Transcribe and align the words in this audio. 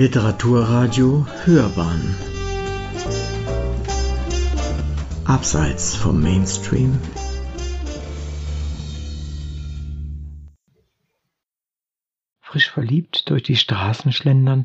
Literaturradio 0.00 1.26
Hörbahn 1.44 2.16
Abseits 5.26 5.94
vom 5.94 6.22
Mainstream 6.22 6.98
Frisch 12.40 12.70
verliebt 12.70 13.28
durch 13.28 13.42
die 13.42 13.56
Straßen 13.56 14.12
schlendern, 14.12 14.64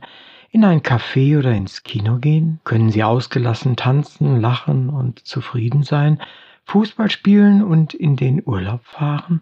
in 0.52 0.63
ein 0.63 0.80
Café 0.80 1.38
oder 1.38 1.52
ins 1.52 1.84
Kino 1.84 2.20
gehen? 2.20 2.62
Können 2.63 2.90
Sie 2.90 3.04
ausgelassen 3.04 3.76
tanzen, 3.76 4.40
lachen 4.40 4.90
und 4.90 5.27
zufrieden 5.27 5.84
sein, 5.84 6.22
Fußball 6.63 7.12
spielen 7.12 7.62
und 7.62 7.94
in 7.94 8.16
den 8.16 8.41
Urlaub 8.45 8.86
fahren? 8.86 9.41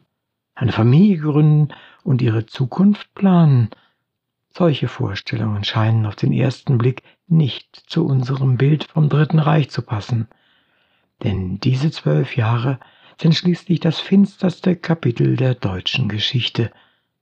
Eine 0.55 0.71
Familie 0.71 1.20
gründen 1.20 1.67
und 2.03 2.23
ihre 2.23 2.48
Zukunft 2.48 3.13
planen? 3.13 3.70
Solche 4.55 4.88
Vorstellungen 4.88 5.63
scheinen 5.63 6.05
auf 6.05 6.16
den 6.16 6.31
ersten 6.31 6.77
Blick 6.77 7.02
nicht 7.27 7.75
zu 7.88 8.05
unserem 8.05 8.57
Bild 8.57 8.84
vom 8.84 9.09
Dritten 9.09 9.39
Reich 9.39 9.71
zu 9.71 9.81
passen. 9.81 10.27
Denn 11.23 11.59
diese 11.59 11.89
zwölf 11.89 12.35
Jahre 12.35 12.79
sind 13.20 13.34
schließlich 13.34 13.79
das 13.79 13.99
finsterste 13.99 14.76
Kapitel 14.76 15.38
der 15.38 15.55
deutschen 15.55 16.07
Geschichte, 16.07 16.71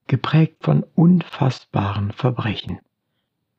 geprägt 0.07 0.57
von 0.63 0.83
unfassbaren 0.95 2.11
Verbrechen. 2.11 2.79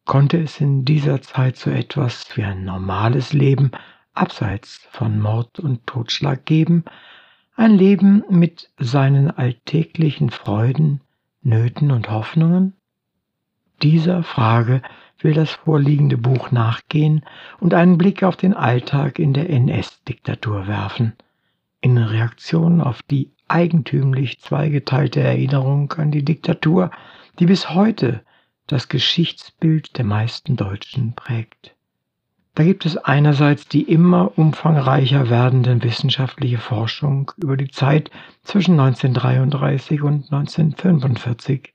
Konnte 0.04 0.38
es 0.38 0.60
in 0.60 0.84
dieser 0.84 1.22
Zeit 1.22 1.56
so 1.56 1.70
etwas 1.70 2.36
wie 2.36 2.42
ein 2.42 2.64
normales 2.64 3.32
Leben 3.32 3.70
abseits 4.12 4.86
von 4.90 5.18
Mord 5.18 5.60
und 5.60 5.86
Totschlag 5.86 6.44
geben, 6.44 6.84
ein 7.56 7.70
Leben 7.70 8.22
mit 8.28 8.70
seinen 8.78 9.30
alltäglichen 9.30 10.28
Freuden, 10.28 11.00
Nöten 11.42 11.90
und 11.90 12.10
Hoffnungen? 12.10 12.74
Dieser 13.82 14.22
Frage 14.22 14.80
will 15.20 15.34
das 15.34 15.50
vorliegende 15.50 16.16
Buch 16.16 16.52
nachgehen 16.52 17.24
und 17.58 17.74
einen 17.74 17.98
Blick 17.98 18.22
auf 18.22 18.36
den 18.36 18.54
Alltag 18.54 19.18
in 19.18 19.32
der 19.32 19.50
NS-Diktatur 19.50 20.68
werfen, 20.68 21.14
in 21.80 21.98
Reaktion 21.98 22.80
auf 22.80 23.02
die 23.02 23.32
eigentümlich 23.48 24.40
zweigeteilte 24.40 25.20
Erinnerung 25.20 25.92
an 25.94 26.12
die 26.12 26.24
Diktatur, 26.24 26.90
die 27.38 27.46
bis 27.46 27.70
heute 27.70 28.22
das 28.68 28.88
Geschichtsbild 28.88 29.98
der 29.98 30.04
meisten 30.04 30.56
Deutschen 30.56 31.14
prägt. 31.14 31.74
Da 32.54 32.62
gibt 32.64 32.86
es 32.86 32.96
einerseits 32.96 33.66
die 33.66 33.82
immer 33.82 34.38
umfangreicher 34.38 35.28
werdende 35.28 35.82
wissenschaftliche 35.82 36.58
Forschung 36.58 37.32
über 37.36 37.56
die 37.56 37.70
Zeit 37.70 38.10
zwischen 38.42 38.78
1933 38.78 40.02
und 40.02 40.32
1945, 40.32 41.72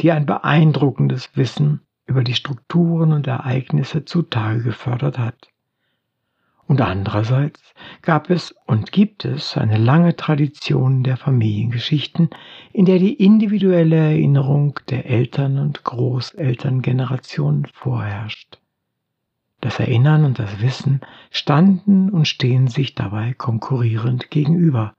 die 0.00 0.12
ein 0.12 0.26
beeindruckendes 0.26 1.36
Wissen 1.36 1.80
über 2.06 2.24
die 2.24 2.34
Strukturen 2.34 3.12
und 3.12 3.26
Ereignisse 3.26 4.04
zutage 4.04 4.62
gefördert 4.62 5.18
hat. 5.18 5.48
Und 6.66 6.80
andererseits 6.80 7.60
gab 8.00 8.30
es 8.30 8.54
und 8.66 8.92
gibt 8.92 9.24
es 9.24 9.56
eine 9.56 9.76
lange 9.76 10.14
Tradition 10.14 11.02
der 11.02 11.16
Familiengeschichten, 11.16 12.30
in 12.72 12.84
der 12.84 13.00
die 13.00 13.14
individuelle 13.14 13.96
Erinnerung 13.96 14.78
der 14.88 15.06
Eltern- 15.06 15.58
und 15.58 15.82
Großelterngeneration 15.82 17.66
vorherrscht. 17.72 18.60
Das 19.60 19.80
Erinnern 19.80 20.24
und 20.24 20.38
das 20.38 20.60
Wissen 20.62 21.00
standen 21.30 22.08
und 22.08 22.28
stehen 22.28 22.68
sich 22.68 22.94
dabei 22.94 23.34
konkurrierend 23.34 24.30
gegenüber 24.30 24.94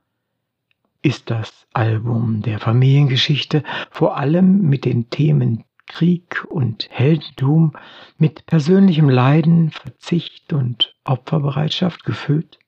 ist 1.01 1.29
das 1.29 1.67
Album 1.73 2.41
der 2.41 2.59
Familiengeschichte 2.59 3.63
vor 3.89 4.17
allem 4.17 4.61
mit 4.61 4.85
den 4.85 5.09
Themen 5.09 5.63
Krieg 5.87 6.45
und 6.49 6.87
Heldentum, 6.89 7.73
mit 8.17 8.45
persönlichem 8.45 9.09
Leiden, 9.09 9.71
Verzicht 9.71 10.53
und 10.53 10.95
Opferbereitschaft 11.03 12.05
gefüllt, 12.05 12.59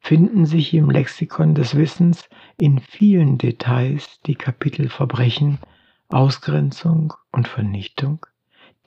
finden 0.00 0.46
sich 0.46 0.72
im 0.72 0.88
Lexikon 0.88 1.54
des 1.54 1.76
Wissens 1.76 2.28
in 2.58 2.78
vielen 2.78 3.36
Details 3.36 4.20
die 4.24 4.34
Kapitel 4.34 4.88
Verbrechen, 4.88 5.58
Ausgrenzung 6.08 7.12
und 7.32 7.48
Vernichtung. 7.48 8.24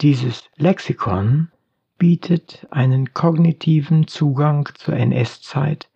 Dieses 0.01 0.49
Lexikon 0.55 1.51
bietet 1.99 2.65
einen 2.71 3.13
kognitiven 3.13 4.07
Zugang 4.07 4.67
zur 4.73 4.95
NS-Zeit, 4.95 5.87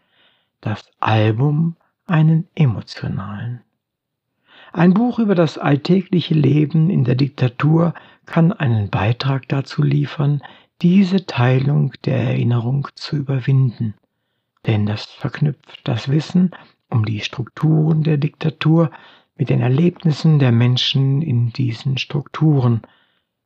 das 0.61 0.85
Album 0.99 1.77
einen 2.05 2.47
emotionalen. 2.55 3.61
Ein 4.73 4.93
Buch 4.93 5.19
über 5.19 5.35
das 5.35 5.57
alltägliche 5.57 6.33
Leben 6.33 6.89
in 6.89 7.03
der 7.03 7.15
Diktatur 7.15 7.93
kann 8.25 8.51
einen 8.51 8.89
Beitrag 8.89 9.47
dazu 9.47 9.81
liefern, 9.81 10.41
diese 10.81 11.25
Teilung 11.25 11.93
der 12.03 12.17
Erinnerung 12.17 12.87
zu 12.95 13.15
überwinden. 13.15 13.93
Denn 14.65 14.85
das 14.85 15.05
verknüpft 15.05 15.81
das 15.85 16.09
Wissen 16.09 16.51
um 16.89 17.05
die 17.05 17.21
Strukturen 17.21 18.03
der 18.03 18.17
Diktatur 18.17 18.91
mit 19.37 19.49
den 19.49 19.61
Erlebnissen 19.61 20.39
der 20.39 20.51
Menschen 20.51 21.21
in 21.21 21.51
diesen 21.51 21.97
Strukturen. 21.97 22.81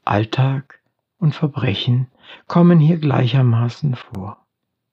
Alltag 0.06 0.80
und 1.20 1.36
Verbrechen 1.36 2.08
kommen 2.48 2.80
hier 2.80 2.98
gleichermaßen 2.98 3.96
vor. 3.96 4.46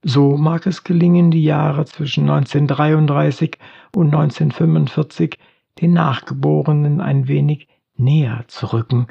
So 0.09 0.37
mag 0.37 0.69
es 0.69 0.85
gelingen, 0.85 1.33
die 1.33 1.43
Jahre 1.43 1.85
zwischen 1.85 2.31
1933 2.31 3.59
und 3.93 4.15
1945 4.15 5.37
den 5.81 5.95
Nachgeborenen 5.95 7.01
ein 7.01 7.27
wenig 7.27 7.67
näher 7.97 8.45
zu 8.47 8.73
rücken 8.73 9.09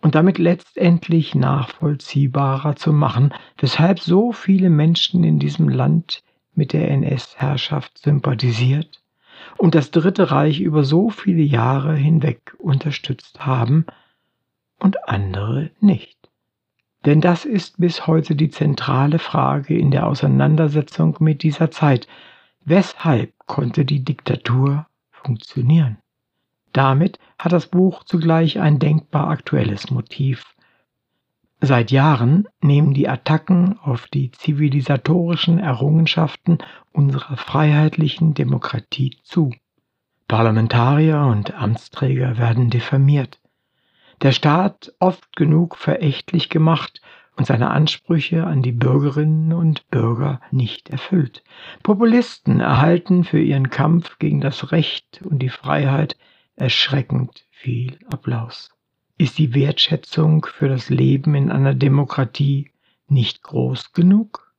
und 0.00 0.14
damit 0.14 0.38
letztendlich 0.38 1.34
nachvollziehbarer 1.34 2.76
zu 2.76 2.94
machen, 2.94 3.34
weshalb 3.58 4.00
so 4.00 4.32
viele 4.32 4.70
Menschen 4.70 5.22
in 5.22 5.38
diesem 5.38 5.68
Land 5.68 6.24
mit 6.54 6.72
der 6.72 6.90
NS-Herrschaft 6.90 7.98
sympathisiert 7.98 9.02
und 9.58 9.74
das 9.74 9.90
Dritte 9.90 10.30
Reich 10.30 10.60
über 10.60 10.82
so 10.82 11.10
viele 11.10 11.42
Jahre 11.42 11.94
hinweg 11.94 12.54
unterstützt 12.56 13.44
haben 13.44 13.84
und 14.78 15.10
andere 15.10 15.72
nicht. 15.80 16.21
Denn 17.04 17.20
das 17.20 17.44
ist 17.44 17.78
bis 17.78 18.06
heute 18.06 18.36
die 18.36 18.50
zentrale 18.50 19.18
Frage 19.18 19.76
in 19.76 19.90
der 19.90 20.06
Auseinandersetzung 20.06 21.16
mit 21.20 21.42
dieser 21.42 21.70
Zeit. 21.70 22.06
Weshalb 22.64 23.32
konnte 23.46 23.84
die 23.84 24.04
Diktatur 24.04 24.86
funktionieren? 25.10 25.98
Damit 26.72 27.18
hat 27.38 27.52
das 27.52 27.66
Buch 27.66 28.04
zugleich 28.04 28.60
ein 28.60 28.78
denkbar 28.78 29.28
aktuelles 29.28 29.90
Motiv. 29.90 30.54
Seit 31.60 31.90
Jahren 31.90 32.48
nehmen 32.60 32.94
die 32.94 33.08
Attacken 33.08 33.78
auf 33.78 34.06
die 34.06 34.30
zivilisatorischen 34.30 35.58
Errungenschaften 35.58 36.58
unserer 36.92 37.36
freiheitlichen 37.36 38.34
Demokratie 38.34 39.16
zu. 39.22 39.52
Parlamentarier 40.28 41.20
und 41.20 41.54
Amtsträger 41.54 42.38
werden 42.38 42.70
diffamiert 42.70 43.41
der 44.22 44.32
Staat 44.32 44.92
oft 45.00 45.36
genug 45.36 45.76
verächtlich 45.76 46.48
gemacht 46.48 47.00
und 47.36 47.46
seine 47.46 47.70
Ansprüche 47.70 48.46
an 48.46 48.62
die 48.62 48.72
Bürgerinnen 48.72 49.52
und 49.52 49.88
Bürger 49.90 50.40
nicht 50.50 50.90
erfüllt. 50.90 51.42
Populisten 51.82 52.60
erhalten 52.60 53.24
für 53.24 53.40
ihren 53.40 53.70
Kampf 53.70 54.18
gegen 54.18 54.40
das 54.40 54.70
Recht 54.70 55.22
und 55.24 55.40
die 55.40 55.48
Freiheit 55.48 56.16
erschreckend 56.56 57.46
viel 57.50 57.98
Applaus. 58.10 58.70
Ist 59.18 59.38
die 59.38 59.54
Wertschätzung 59.54 60.46
für 60.46 60.68
das 60.68 60.88
Leben 60.90 61.34
in 61.34 61.50
einer 61.50 61.74
Demokratie 61.74 62.70
nicht 63.08 63.42
groß 63.42 63.92
genug? 63.92 64.52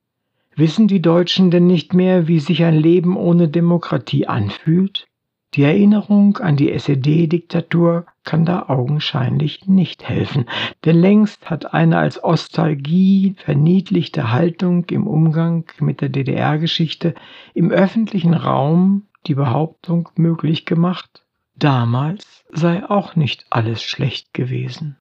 Wissen 0.56 0.88
die 0.88 1.02
Deutschen 1.02 1.50
denn 1.50 1.66
nicht 1.66 1.94
mehr, 1.94 2.28
wie 2.28 2.38
sich 2.38 2.64
ein 2.64 2.76
Leben 2.76 3.16
ohne 3.16 3.48
Demokratie 3.48 4.26
anfühlt? 4.26 5.06
Die 5.54 5.62
Erinnerung 5.62 6.38
an 6.38 6.56
die 6.56 6.70
SED-Diktatur 6.72 8.06
kann 8.24 8.44
da 8.44 8.66
augenscheinlich 8.68 9.66
nicht 9.66 10.08
helfen, 10.08 10.46
denn 10.84 10.96
längst 10.96 11.48
hat 11.50 11.74
eine 11.74 11.98
als 11.98 12.22
Ostalgie 12.22 13.34
verniedlichte 13.38 14.32
Haltung 14.32 14.86
im 14.90 15.06
Umgang 15.06 15.64
mit 15.80 16.00
der 16.00 16.08
DDR-Geschichte 16.08 17.14
im 17.54 17.70
öffentlichen 17.70 18.34
Raum 18.34 19.06
die 19.26 19.34
Behauptung 19.34 20.08
möglich 20.16 20.66
gemacht, 20.66 21.24
damals 21.56 22.44
sei 22.50 22.88
auch 22.88 23.16
nicht 23.16 23.46
alles 23.50 23.82
schlecht 23.82 24.34
gewesen. 24.34 24.96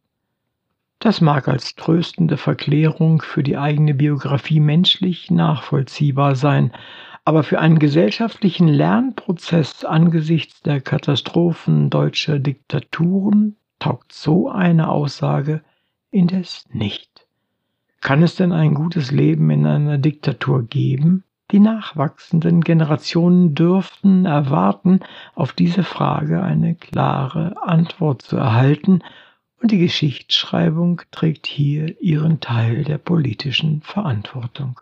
Das 0.99 1.19
mag 1.19 1.49
als 1.49 1.75
tröstende 1.75 2.37
Verklärung 2.37 3.21
für 3.21 3.43
die 3.43 3.57
eigene 3.57 3.93
Biografie 3.93 4.61
menschlich 4.61 5.29
nachvollziehbar 5.29 6.35
sein, 6.35 6.71
aber 7.25 7.43
für 7.43 7.59
einen 7.59 7.79
gesellschaftlichen 7.79 8.67
Lernprozess 8.67 9.85
angesichts 9.85 10.61
der 10.61 10.81
Katastrophen 10.81 11.89
deutscher 11.89 12.39
Diktaturen 12.39 13.55
taugt 13.79 14.11
so 14.11 14.49
eine 14.49 14.89
Aussage 14.89 15.61
indes 16.11 16.65
nicht. 16.71 17.27
Kann 18.01 18.21
es 18.21 18.35
denn 18.35 18.51
ein 18.51 18.73
gutes 18.73 19.11
Leben 19.11 19.49
in 19.49 19.65
einer 19.65 19.97
Diktatur 19.97 20.63
geben? 20.63 21.23
Die 21.51 21.59
nachwachsenden 21.59 22.61
Generationen 22.61 23.55
dürften 23.55 24.25
erwarten, 24.25 24.99
auf 25.35 25.53
diese 25.53 25.83
Frage 25.83 26.41
eine 26.43 26.75
klare 26.75 27.55
Antwort 27.61 28.21
zu 28.21 28.37
erhalten, 28.37 29.01
und 29.61 29.71
die 29.71 29.77
Geschichtsschreibung 29.77 31.01
trägt 31.11 31.47
hier 31.47 32.01
ihren 32.01 32.41
Teil 32.41 32.83
der 32.83 32.97
politischen 32.97 33.81
Verantwortung. 33.81 34.81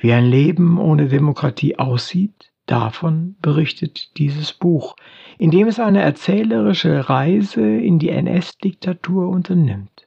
Wie 0.00 0.12
ein 0.14 0.24
Leben 0.24 0.78
ohne 0.78 1.08
Demokratie 1.08 1.78
aussieht, 1.78 2.50
davon 2.64 3.36
berichtet 3.42 4.16
dieses 4.16 4.54
Buch, 4.54 4.96
in 5.36 5.50
dem 5.50 5.68
es 5.68 5.78
eine 5.78 6.00
erzählerische 6.00 7.10
Reise 7.10 7.60
in 7.60 7.98
die 7.98 8.08
NS-Diktatur 8.08 9.28
unternimmt. 9.28 10.06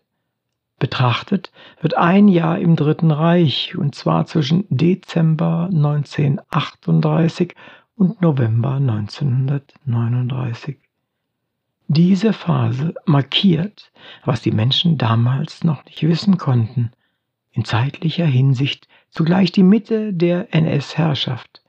Betrachtet 0.80 1.52
wird 1.80 1.96
ein 1.96 2.28
Jahr 2.28 2.58
im 2.58 2.76
Dritten 2.76 3.12
Reich, 3.12 3.78
und 3.78 3.94
zwar 3.94 4.26
zwischen 4.26 4.66
Dezember 4.70 5.70
1938 5.72 7.54
und 7.96 8.20
November 8.20 8.72
1939. 8.72 10.80
Diese 11.88 12.34
Phase 12.34 12.96
markiert, 13.06 13.92
was 14.26 14.42
die 14.42 14.52
Menschen 14.52 14.98
damals 14.98 15.64
noch 15.64 15.86
nicht 15.86 16.02
wissen 16.02 16.40
konnten, 16.40 16.90
in 17.54 17.64
zeitlicher 17.64 18.26
Hinsicht 18.26 18.88
zugleich 19.10 19.52
die 19.52 19.64
Mitte 19.64 20.14
der 20.14 20.54
NS-Herrschaft. 20.54 21.62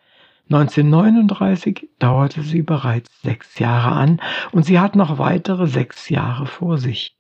1939 0.50 1.88
dauerte 1.98 2.42
sie 2.42 2.62
bereits 2.62 3.22
sechs 3.22 3.58
Jahre 3.58 3.92
an 3.92 4.20
und 4.52 4.64
sie 4.64 4.78
hat 4.78 4.96
noch 4.96 5.18
weitere 5.18 5.66
sechs 5.66 6.08
Jahre 6.08 6.46
vor 6.46 6.78
sich. 6.78 7.16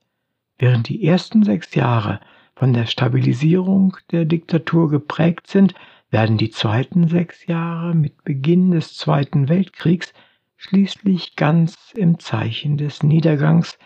Während 0.58 0.88
die 0.88 1.04
ersten 1.04 1.42
sechs 1.42 1.74
Jahre 1.74 2.20
von 2.54 2.72
der 2.72 2.86
Stabilisierung 2.86 3.96
der 4.10 4.24
Diktatur 4.24 4.90
geprägt 4.90 5.46
sind, 5.46 5.74
werden 6.10 6.38
die 6.38 6.50
zweiten 6.50 7.08
sechs 7.08 7.46
Jahre 7.46 7.94
mit 7.94 8.24
Beginn 8.24 8.70
des 8.70 8.96
Zweiten 8.96 9.48
Weltkriegs 9.48 10.12
schließlich 10.56 11.36
ganz 11.36 11.92
im 11.94 12.18
Zeichen 12.18 12.76
des 12.76 13.02
Niedergangs, 13.02 13.78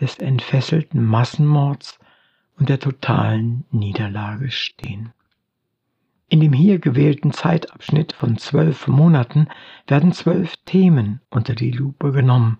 des 0.00 0.18
entfesselten 0.18 1.04
Massenmords 1.04 1.98
und 2.58 2.68
der 2.68 2.80
totalen 2.80 3.64
Niederlage 3.70 4.50
stehen. 4.50 5.12
In 6.28 6.40
dem 6.40 6.52
hier 6.52 6.80
gewählten 6.80 7.32
Zeitabschnitt 7.32 8.12
von 8.12 8.36
zwölf 8.36 8.88
Monaten 8.88 9.48
werden 9.86 10.12
zwölf 10.12 10.56
Themen 10.64 11.20
unter 11.30 11.54
die 11.54 11.70
Lupe 11.70 12.10
genommen, 12.10 12.58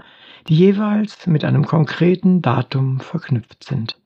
die 0.49 0.55
jeweils 0.55 1.27
mit 1.27 1.45
einem 1.45 1.67
konkreten 1.67 2.43
Datum 2.43 3.01
verknüpft 3.01 3.65
sind. 3.65 3.99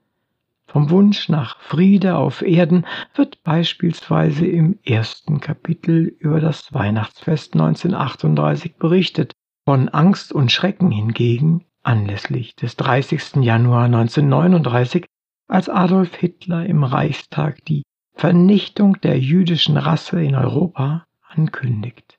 Vom 0.66 0.88
Wunsch 0.88 1.28
nach 1.28 1.60
Friede 1.60 2.16
auf 2.16 2.42
Erden 2.42 2.86
wird 3.14 3.42
beispielsweise 3.42 4.46
im 4.46 4.78
ersten 4.84 5.40
Kapitel 5.40 6.06
über 6.20 6.40
das 6.40 6.72
Weihnachtsfest 6.72 7.54
1938 7.54 8.76
berichtet, 8.76 9.32
von 9.66 9.88
Angst 9.88 10.32
und 10.32 10.52
Schrecken 10.52 10.90
hingegen 10.90 11.64
anlässlich 11.82 12.54
des 12.56 12.76
30. 12.76 13.36
Januar 13.42 13.84
1939, 13.84 15.06
als 15.50 15.68
Adolf 15.68 16.14
Hitler 16.14 16.64
im 16.64 16.84
Reichstag 16.84 17.64
die 17.64 17.82
Vernichtung 18.14 19.00
der 19.00 19.18
jüdischen 19.18 19.76
Rasse 19.76 20.22
in 20.22 20.36
Europa 20.36 21.06
ankündigt. 21.28 22.18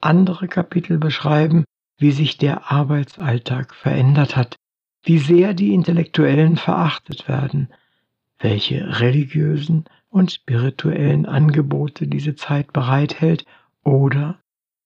Andere 0.00 0.46
Kapitel 0.46 0.98
beschreiben, 0.98 1.64
wie 1.96 2.10
sich 2.10 2.36
der 2.36 2.70
Arbeitsalltag 2.70 3.74
verändert 3.74 4.36
hat, 4.36 4.56
wie 5.02 5.18
sehr 5.18 5.54
die 5.54 5.72
Intellektuellen 5.72 6.56
verachtet 6.56 7.26
werden, 7.26 7.68
welche 8.38 9.00
religiösen 9.00 9.84
und 10.10 10.30
spirituellen 10.30 11.24
Angebote 11.24 12.06
diese 12.06 12.34
Zeit 12.34 12.72
bereithält 12.74 13.46
oder 13.82 14.38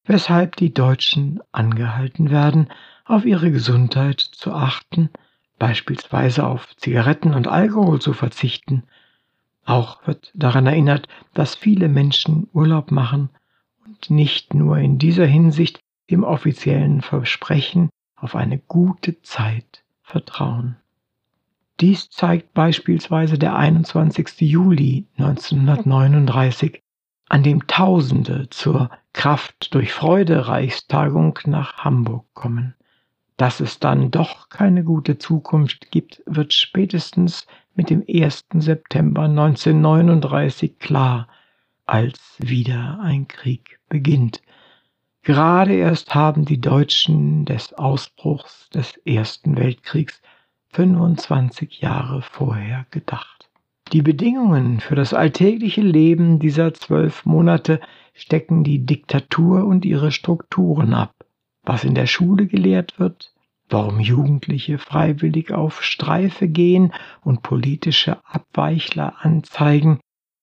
weshalb 0.05 0.55
die 0.55 0.73
Deutschen 0.73 1.41
angehalten 1.51 2.31
werden, 2.31 2.69
auf 3.05 3.25
ihre 3.25 3.51
Gesundheit 3.51 4.21
zu 4.21 4.53
achten, 4.53 5.11
beispielsweise 5.61 6.45
auf 6.45 6.75
Zigaretten 6.77 7.35
und 7.35 7.47
Alkohol 7.47 8.01
zu 8.01 8.15
verzichten. 8.15 8.83
Auch 9.65 10.05
wird 10.07 10.33
daran 10.35 10.67
erinnert, 10.67 11.07
dass 11.35 11.55
viele 11.55 11.89
Menschen 11.89 12.49
Urlaub 12.53 12.91
machen 12.91 13.29
und 13.87 14.11
nicht 14.11 14.55
nur 14.55 14.79
in 14.79 14.99
dieser 14.99 15.27
Hinsicht 15.27 15.79
dem 16.11 16.25
offiziellen 16.25 17.03
Versprechen 17.03 17.91
auf 18.17 18.35
eine 18.35 18.59
gute 18.59 19.23
Zeit 19.23 19.85
vertrauen. 20.03 20.77
Dies 21.79 22.11
zeigt 22.11 22.53
beispielsweise 22.53 23.39
der 23.39 23.55
21. 23.55 24.41
Juli 24.41 25.07
1939, 25.19 26.83
an 27.29 27.43
dem 27.43 27.67
Tausende 27.67 28.49
zur 28.51 28.91
Kraft 29.13 29.73
durch 29.75 29.93
Freude 29.93 30.49
Reichstagung 30.49 31.39
nach 31.45 31.79
Hamburg 31.85 32.27
kommen. 32.35 32.75
Dass 33.41 33.61
es 33.61 33.79
dann 33.79 34.11
doch 34.11 34.51
keine 34.51 34.85
gute 34.85 35.17
Zukunft 35.17 35.91
gibt, 35.91 36.23
wird 36.27 36.53
spätestens 36.53 37.47
mit 37.75 37.89
dem 37.89 38.05
1. 38.07 38.45
September 38.53 39.23
1939 39.23 40.79
klar, 40.79 41.27
als 41.87 42.37
wieder 42.37 43.01
ein 43.03 43.29
Krieg 43.29 43.81
beginnt. 43.89 44.43
Gerade 45.23 45.73
erst 45.73 46.15
haben 46.15 46.45
die 46.45 46.61
Deutschen 46.61 47.47
des 47.47 47.73
Ausbruchs 47.73 48.69
des 48.75 48.99
Ersten 49.07 49.57
Weltkriegs 49.57 50.21
25 50.75 51.81
Jahre 51.81 52.21
vorher 52.21 52.85
gedacht. 52.91 53.49
Die 53.95 54.03
Bedingungen 54.03 54.81
für 54.81 54.97
das 54.97 55.15
alltägliche 55.15 55.81
Leben 55.81 56.41
dieser 56.41 56.75
zwölf 56.75 57.25
Monate 57.25 57.81
stecken 58.13 58.65
die 58.65 58.85
Diktatur 58.85 59.65
und 59.65 59.87
ihre 59.87 60.13
Strukturen 60.13 60.93
ab. 60.93 61.15
Was 61.73 61.85
in 61.85 61.95
der 61.95 62.09
Schule 62.09 62.49
gelehrt 62.49 62.99
wird, 62.99 63.33
warum 63.69 64.01
Jugendliche 64.01 64.79
freiwillig 64.79 65.53
auf 65.53 65.85
Streife 65.85 66.49
gehen 66.49 66.93
und 67.23 67.45
politische 67.45 68.19
Abweichler 68.25 69.15
anzeigen, 69.21 70.01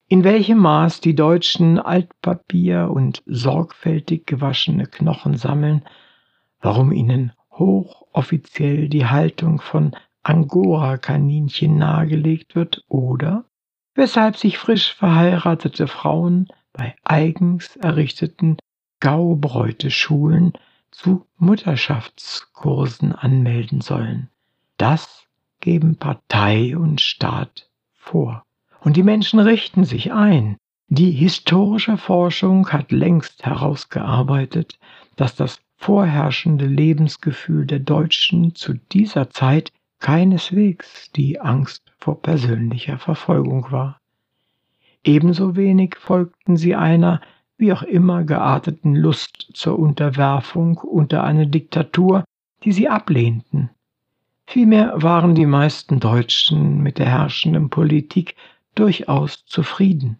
in 0.08 0.24
welchem 0.24 0.60
Maß 0.60 1.02
die 1.02 1.16
Deutschen 1.16 1.80
Altpapier 1.80 2.90
und 2.90 3.24
sorgfältig 3.26 4.26
gewaschene 4.26 4.86
Knochen 4.86 5.36
sammeln, 5.36 5.84
warum 6.62 6.94
ihnen 6.94 7.34
hochoffiziell 7.52 8.88
die 8.88 9.08
Haltung 9.08 9.60
von 9.60 9.94
Angora-Kaninchen 10.24 11.78
nahegelegt 11.78 12.56
wird 12.56 12.86
oder 12.88 13.44
weshalb 13.96 14.38
sich 14.38 14.58
frisch 14.58 14.94
verheiratete 14.94 15.88
Frauen 15.88 16.48
bei 16.72 16.96
eigens 17.04 17.76
errichteten 17.76 18.56
Gaubräuteschulen 19.02 20.54
zu 20.92 21.26
Mutterschaftskursen 21.38 23.14
anmelden 23.14 23.82
sollen. 23.82 24.30
Das 24.78 25.28
geben 25.60 25.98
Partei 25.98 26.78
und 26.78 27.02
Staat 27.02 27.70
vor. 27.94 28.44
Und 28.80 28.96
die 28.96 29.04
Menschen 29.04 29.40
richten 29.40 29.84
sich 29.86 30.14
ein. 30.14 30.58
Die 30.88 31.12
historische 31.12 31.98
Forschung 31.98 32.70
hat 32.70 32.92
längst 32.92 33.46
herausgearbeitet, 33.46 34.80
dass 35.16 35.36
das 35.36 35.60
vorherrschende 35.76 36.66
Lebensgefühl 36.66 37.66
der 37.66 37.80
Deutschen 37.80 38.56
zu 38.56 38.74
dieser 38.74 39.30
Zeit 39.30 39.72
keineswegs 40.00 41.12
die 41.12 41.40
Angst 41.40 41.92
vor 41.98 42.22
persönlicher 42.22 42.98
Verfolgung 42.98 43.72
war. 43.72 44.00
Ebenso 45.04 45.56
wenig 45.56 45.96
folgten 45.98 46.58
sie 46.58 46.76
einer 46.76 47.22
wie 47.58 47.74
auch 47.74 47.84
immer 47.84 48.24
gearteten 48.24 48.96
Lust 48.96 49.50
zur 49.54 49.80
Unterwerfung 49.80 50.78
unter 50.78 51.24
eine 51.24 51.48
Diktatur, 51.48 52.24
die 52.64 52.72
sie 52.72 52.88
ablehnten. 52.88 53.70
Vielmehr 54.46 54.94
waren 54.96 55.36
die 55.36 55.46
meisten 55.46 56.00
Deutschen 56.00 56.82
mit 56.82 57.00
der 57.00 57.08
herrschenden 57.08 57.70
Politik 57.70 58.36
durchaus 58.76 59.46
zufrieden, 59.46 60.20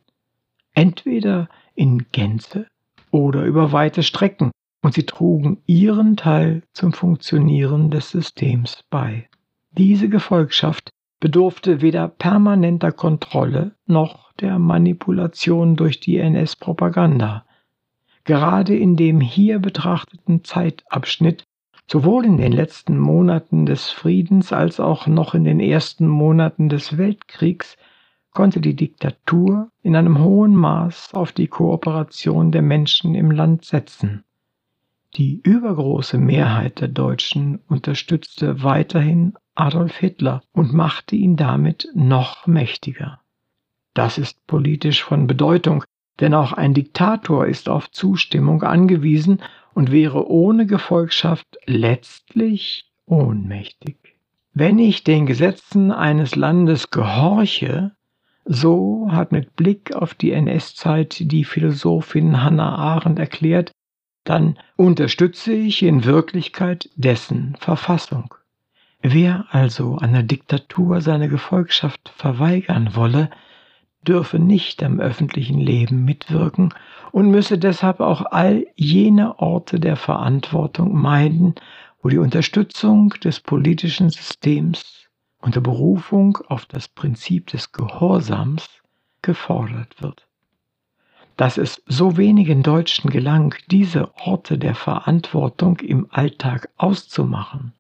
entweder 0.74 1.48
in 1.76 2.08
Gänze 2.12 2.68
oder 3.12 3.44
über 3.44 3.72
weite 3.72 4.04
Strecken, 4.04 4.52
und 4.84 4.94
sie 4.94 5.06
trugen 5.06 5.62
ihren 5.66 6.18
Teil 6.18 6.62
zum 6.74 6.94
Funktionieren 6.94 7.90
des 7.90 8.12
Systems 8.12 8.84
bei. 8.90 9.28
Diese 9.72 10.08
Gefolgschaft 10.08 10.92
bedurfte 11.20 11.82
weder 11.82 12.08
permanenter 12.08 12.92
Kontrolle 12.92 13.72
noch 13.86 14.32
der 14.34 14.60
Manipulation 14.60 15.76
durch 15.76 16.00
die 16.00 16.18
NS-Propaganda. 16.18 17.46
Gerade 18.24 18.76
in 18.76 18.98
dem 18.98 19.22
hier 19.22 19.60
betrachteten 19.60 20.44
Zeitabschnitt, 20.44 21.44
sowohl 21.90 22.26
in 22.26 22.38
den 22.38 22.52
letzten 22.52 22.98
Monaten 22.98 23.66
des 23.66 23.90
Friedens 23.90 24.54
als 24.54 24.80
auch 24.80 25.08
noch 25.08 25.34
in 25.34 25.46
den 25.46 25.60
ersten 25.60 26.08
Monaten 26.08 26.70
des 26.70 26.98
Weltkriegs, 26.98 27.78
konnte 28.32 28.62
die 28.62 28.76
Diktatur 28.76 29.72
in 29.82 29.96
einem 29.96 30.20
hohen 30.20 30.56
Maß 30.56 31.14
auf 31.14 31.32
die 31.32 31.48
Kooperation 31.48 32.52
der 32.52 32.62
Menschen 32.62 33.16
im 33.16 33.32
Land 33.32 33.66
setzen. 33.66 34.24
Die 35.16 35.42
übergroße 35.42 36.20
Mehrheit 36.20 36.82
der 36.82 36.90
Deutschen 36.90 37.60
unterstützte 37.68 38.62
weiterhin 38.62 39.34
Adolf 39.58 39.98
Hitler 39.98 40.44
und 40.52 40.74
machte 40.74 41.16
ihn 41.16 41.36
damit 41.36 41.90
noch 41.96 42.46
mächtiger. 42.46 43.20
Das 43.94 44.20
ist 44.20 44.46
politisch 44.46 45.04
von 45.04 45.26
Bedeutung, 45.26 45.84
denn 46.20 46.34
auch 46.36 46.54
ein 46.54 46.76
Diktator 46.76 47.48
ist 47.48 47.68
auf 47.68 47.90
Zustimmung 47.90 48.62
angewiesen 48.62 49.42
und 49.74 49.92
wäre 49.92 50.30
ohne 50.30 50.68
Gefolgschaft 50.68 51.48
letztlich 51.66 52.86
ohnmächtig. 53.08 53.98
Wenn 54.54 54.78
ich 54.80 55.04
den 55.04 55.26
Gesetzen 55.26 55.92
eines 55.92 56.36
Landes 56.36 56.92
gehorche, 56.92 57.92
so 58.46 59.10
hat 59.12 59.32
mit 59.32 59.56
Blick 59.56 59.96
auf 59.96 60.14
die 60.14 60.32
NS-Zeit 60.32 61.32
die 61.32 61.44
Philosophin 61.44 62.44
Hannah 62.44 62.76
Arendt 62.76 63.20
erklärt, 63.20 63.72
dann 64.24 64.60
unterstütze 64.76 65.54
ich 65.54 65.84
in 65.84 66.06
Wirklichkeit 66.06 66.90
dessen 66.96 67.56
Verfassung. 67.60 68.34
Wer 69.02 69.46
also 69.52 69.98
einer 69.98 70.24
Diktatur 70.24 71.02
seine 71.02 71.30
Gefolgschaft 71.30 72.10
verweigern 72.16 72.96
wolle, 72.96 73.30
dürfe 74.02 74.40
nicht 74.40 74.82
am 74.82 75.00
öffentlichen 75.00 75.60
Leben 75.60 76.04
mitwirken 76.04 76.74
und 77.12 77.30
müsse 77.30 77.58
deshalb 77.58 78.00
auch 78.00 78.26
all 78.32 78.66
jene 78.76 79.38
Orte 79.40 79.80
der 79.80 79.98
Verantwortung 79.98 81.00
meiden, 81.00 81.56
wo 82.02 82.10
die 82.10 82.18
Unterstützung 82.18 83.10
des 83.24 83.40
politischen 83.40 84.10
Systems 84.10 85.08
unter 85.42 85.62
Berufung 85.62 86.40
auf 86.48 86.66
das 86.66 86.88
Prinzip 86.88 87.48
des 87.48 87.72
Gehorsams 87.72 88.68
gefordert 89.22 90.02
wird. 90.02 90.28
Dass 91.36 91.58
es 91.58 91.84
so 91.86 92.18
wenigen 92.18 92.64
Deutschen 92.64 93.12
gelang, 93.12 93.54
diese 93.70 94.12
Orte 94.16 94.58
der 94.58 94.74
Verantwortung 94.74 95.78
im 95.80 96.08
Alltag 96.10 96.70
auszumachen 96.78 97.74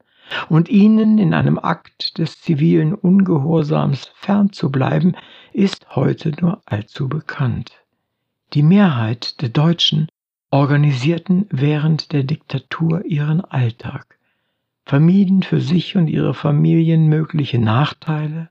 und 0.49 0.69
ihnen 0.69 1.17
in 1.17 1.33
einem 1.33 1.59
Akt 1.59 2.17
des 2.17 2.41
zivilen 2.41 2.93
Ungehorsams 2.93 4.11
fernzubleiben, 4.15 5.15
ist 5.53 5.95
heute 5.95 6.31
nur 6.39 6.61
allzu 6.65 7.07
bekannt. 7.07 7.83
Die 8.53 8.63
Mehrheit 8.63 9.41
der 9.41 9.49
Deutschen 9.49 10.07
organisierten 10.51 11.45
während 11.49 12.13
der 12.13 12.23
Diktatur 12.23 13.05
ihren 13.05 13.41
Alltag, 13.41 14.17
vermieden 14.85 15.43
für 15.43 15.59
sich 15.59 15.97
und 15.97 16.07
ihre 16.07 16.33
Familien 16.33 17.07
mögliche 17.07 17.59
Nachteile, 17.59 18.49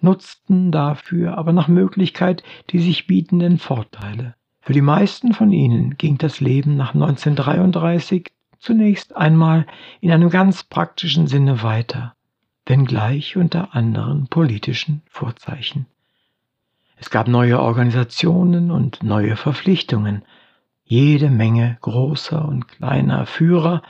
nutzten 0.00 0.72
dafür 0.72 1.38
aber 1.38 1.52
nach 1.52 1.68
Möglichkeit 1.68 2.42
die 2.70 2.80
sich 2.80 3.06
bietenden 3.06 3.58
Vorteile. 3.58 4.34
Für 4.60 4.72
die 4.72 4.82
meisten 4.82 5.32
von 5.32 5.52
ihnen 5.52 5.96
ging 5.96 6.18
das 6.18 6.40
Leben 6.40 6.76
nach 6.76 6.94
1933 6.94 8.32
zunächst 8.58 9.16
einmal 9.16 9.66
in 10.00 10.10
einem 10.10 10.30
ganz 10.30 10.62
praktischen 10.62 11.26
Sinne 11.26 11.62
weiter, 11.62 12.14
wenngleich 12.66 13.36
unter 13.36 13.74
anderen 13.74 14.28
politischen 14.28 15.02
Vorzeichen. 15.08 15.86
Es 16.96 17.10
gab 17.10 17.28
neue 17.28 17.60
Organisationen 17.60 18.70
und 18.70 19.02
neue 19.02 19.36
Verpflichtungen, 19.36 20.22
jede 20.84 21.30
Menge 21.30 21.78
großer 21.80 22.44
und 22.44 22.66
kleiner 22.68 23.26
Führer, 23.26 23.82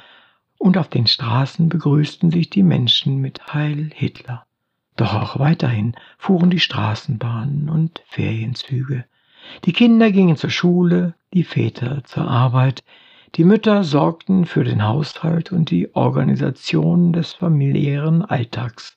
und 0.58 0.76
auf 0.76 0.88
den 0.88 1.06
Straßen 1.06 1.68
begrüßten 1.68 2.32
sich 2.32 2.50
die 2.50 2.64
Menschen 2.64 3.20
mit 3.20 3.54
Heil 3.54 3.90
Hitler. 3.94 4.44
Doch 4.96 5.14
auch 5.14 5.38
weiterhin 5.38 5.94
fuhren 6.18 6.50
die 6.50 6.58
Straßenbahnen 6.58 7.70
und 7.70 8.02
Ferienzüge. 8.06 9.04
Die 9.64 9.72
Kinder 9.72 10.10
gingen 10.10 10.36
zur 10.36 10.50
Schule, 10.50 11.14
die 11.32 11.44
Väter 11.44 12.02
zur 12.04 12.28
Arbeit, 12.28 12.82
die 13.34 13.44
Mütter 13.44 13.84
sorgten 13.84 14.46
für 14.46 14.64
den 14.64 14.84
Haushalt 14.84 15.52
und 15.52 15.70
die 15.70 15.94
Organisation 15.94 17.12
des 17.12 17.32
familiären 17.32 18.24
Alltags. 18.24 18.96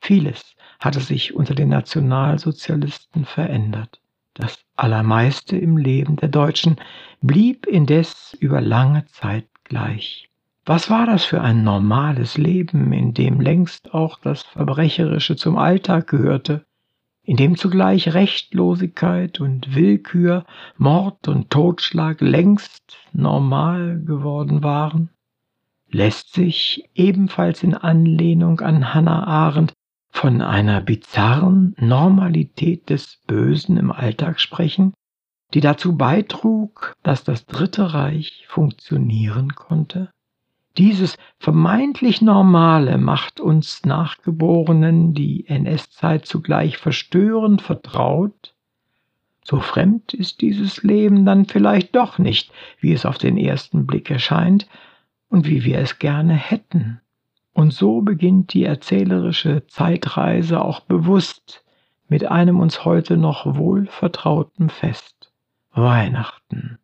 Vieles 0.00 0.56
hatte 0.78 1.00
sich 1.00 1.34
unter 1.34 1.54
den 1.54 1.70
Nationalsozialisten 1.70 3.24
verändert. 3.24 4.00
Das 4.34 4.58
Allermeiste 4.76 5.56
im 5.56 5.76
Leben 5.76 6.16
der 6.16 6.28
Deutschen 6.28 6.76
blieb 7.22 7.66
indes 7.66 8.36
über 8.38 8.60
lange 8.60 9.06
Zeit 9.06 9.46
gleich. 9.64 10.28
Was 10.64 10.90
war 10.90 11.06
das 11.06 11.24
für 11.24 11.40
ein 11.40 11.64
normales 11.64 12.36
Leben, 12.36 12.92
in 12.92 13.14
dem 13.14 13.40
längst 13.40 13.94
auch 13.94 14.18
das 14.20 14.42
Verbrecherische 14.42 15.36
zum 15.36 15.56
Alltag 15.56 16.08
gehörte? 16.08 16.66
In 17.26 17.36
dem 17.36 17.56
zugleich 17.56 18.14
Rechtlosigkeit 18.14 19.40
und 19.40 19.74
Willkür, 19.74 20.46
Mord 20.78 21.26
und 21.26 21.50
Totschlag 21.50 22.20
längst 22.20 22.98
normal 23.12 24.00
geworden 24.00 24.62
waren? 24.62 25.10
Lässt 25.90 26.32
sich 26.34 26.88
ebenfalls 26.94 27.64
in 27.64 27.74
Anlehnung 27.74 28.60
an 28.60 28.94
Hannah 28.94 29.26
Arendt 29.26 29.72
von 30.10 30.40
einer 30.40 30.80
bizarren 30.80 31.74
Normalität 31.78 32.88
des 32.90 33.20
Bösen 33.26 33.76
im 33.76 33.90
Alltag 33.90 34.40
sprechen, 34.40 34.94
die 35.52 35.60
dazu 35.60 35.96
beitrug, 35.96 36.94
dass 37.02 37.24
das 37.24 37.44
Dritte 37.46 37.92
Reich 37.92 38.44
funktionieren 38.48 39.54
konnte? 39.56 40.10
Dieses 40.78 41.16
vermeintlich 41.38 42.20
Normale 42.20 42.98
macht 42.98 43.40
uns 43.40 43.84
Nachgeborenen 43.86 45.14
die 45.14 45.46
NS-Zeit 45.48 46.26
zugleich 46.26 46.76
verstörend 46.76 47.62
vertraut. 47.62 48.54
So 49.42 49.60
fremd 49.60 50.12
ist 50.12 50.42
dieses 50.42 50.82
Leben 50.82 51.24
dann 51.24 51.46
vielleicht 51.46 51.96
doch 51.96 52.18
nicht, 52.18 52.52
wie 52.78 52.92
es 52.92 53.06
auf 53.06 53.16
den 53.16 53.38
ersten 53.38 53.86
Blick 53.86 54.10
erscheint 54.10 54.68
und 55.28 55.46
wie 55.46 55.64
wir 55.64 55.78
es 55.78 55.98
gerne 55.98 56.34
hätten. 56.34 57.00
Und 57.54 57.72
so 57.72 58.02
beginnt 58.02 58.52
die 58.52 58.64
erzählerische 58.64 59.66
Zeitreise 59.68 60.60
auch 60.60 60.80
bewusst 60.80 61.64
mit 62.06 62.26
einem 62.26 62.60
uns 62.60 62.84
heute 62.84 63.16
noch 63.16 63.56
wohl 63.56 63.86
vertrauten 63.86 64.68
Fest 64.68 65.32
Weihnachten. 65.72 66.78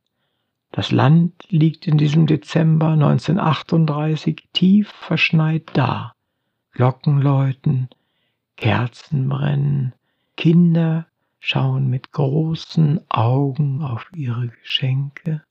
Das 0.72 0.90
Land 0.90 1.34
liegt 1.50 1.86
in 1.86 1.98
diesem 1.98 2.26
Dezember 2.26 2.88
1938 2.88 4.48
tief 4.54 4.88
verschneit 4.88 5.70
da. 5.74 6.14
Glocken 6.72 7.20
läuten, 7.20 7.90
Kerzen 8.56 9.28
brennen, 9.28 9.92
Kinder 10.34 11.06
schauen 11.40 11.88
mit 11.88 12.12
großen 12.12 13.00
Augen 13.10 13.82
auf 13.82 14.10
ihre 14.14 14.48
Geschenke. 14.48 15.42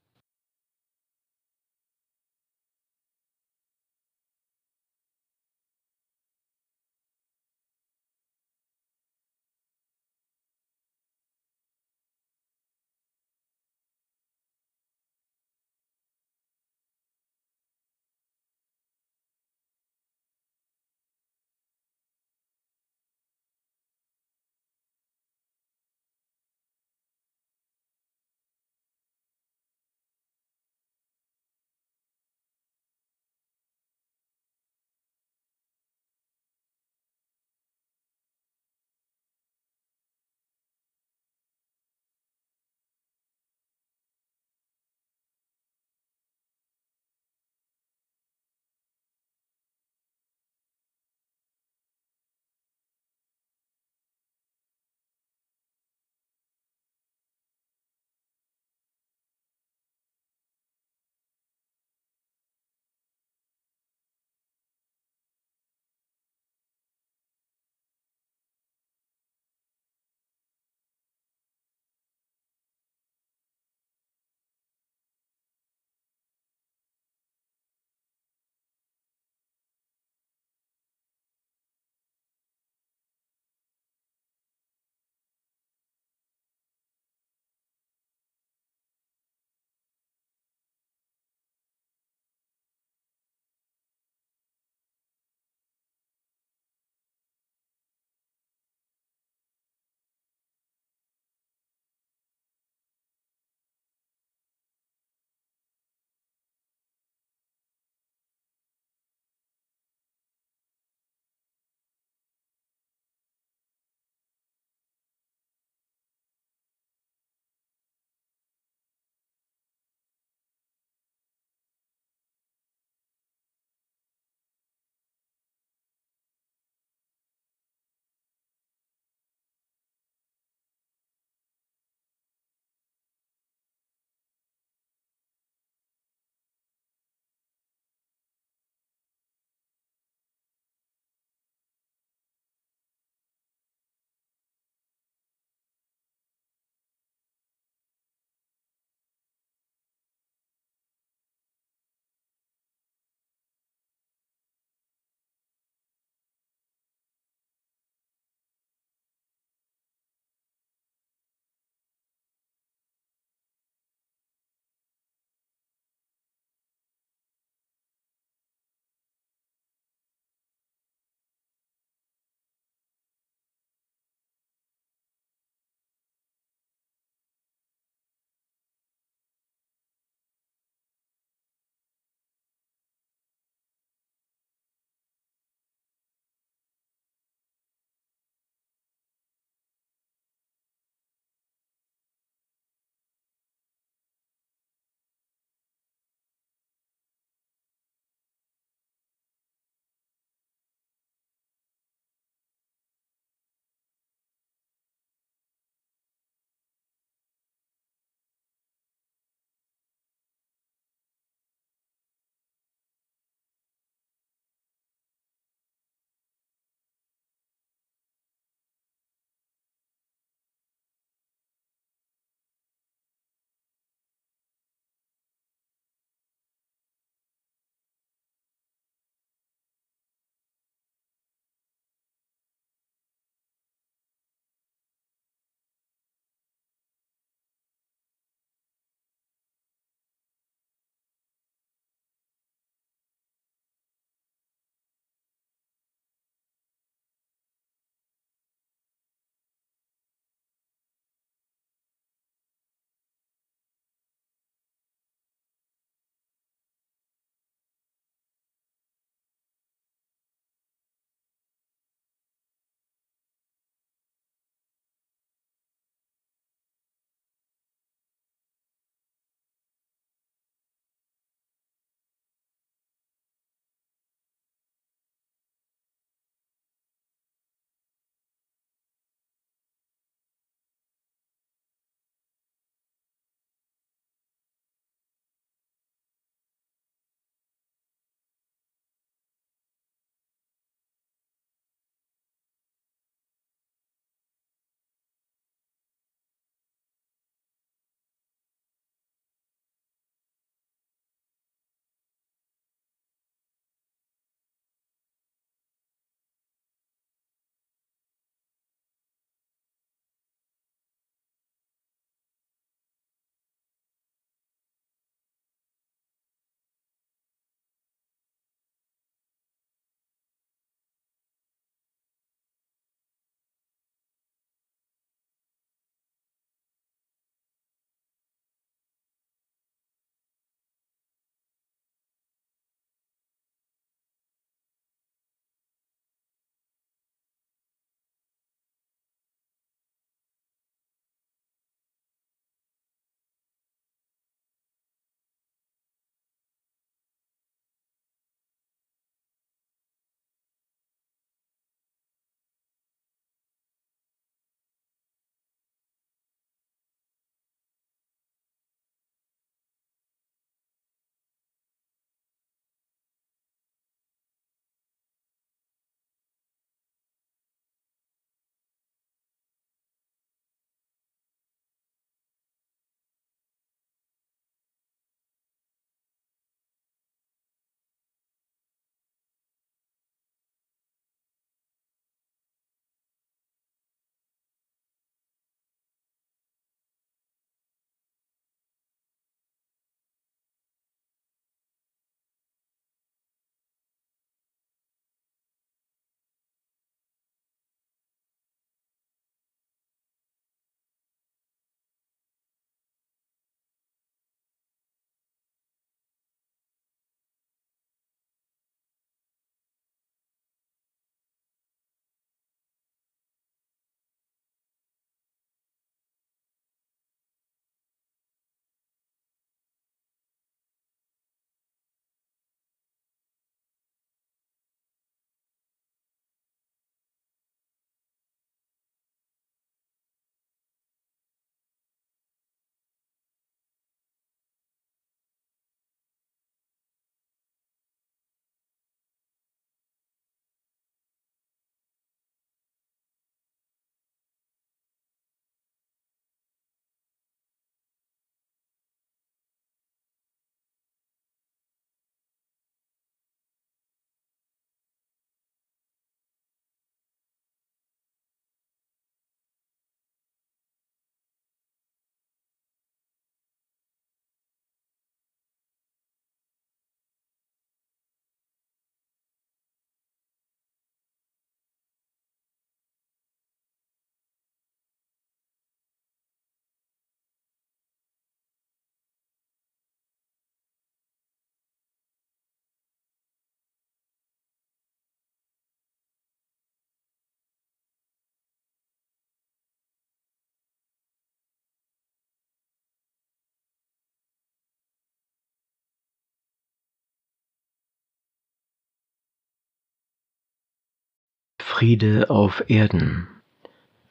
Friede 501.82 502.30
auf 502.30 502.64
Erden. 502.68 503.28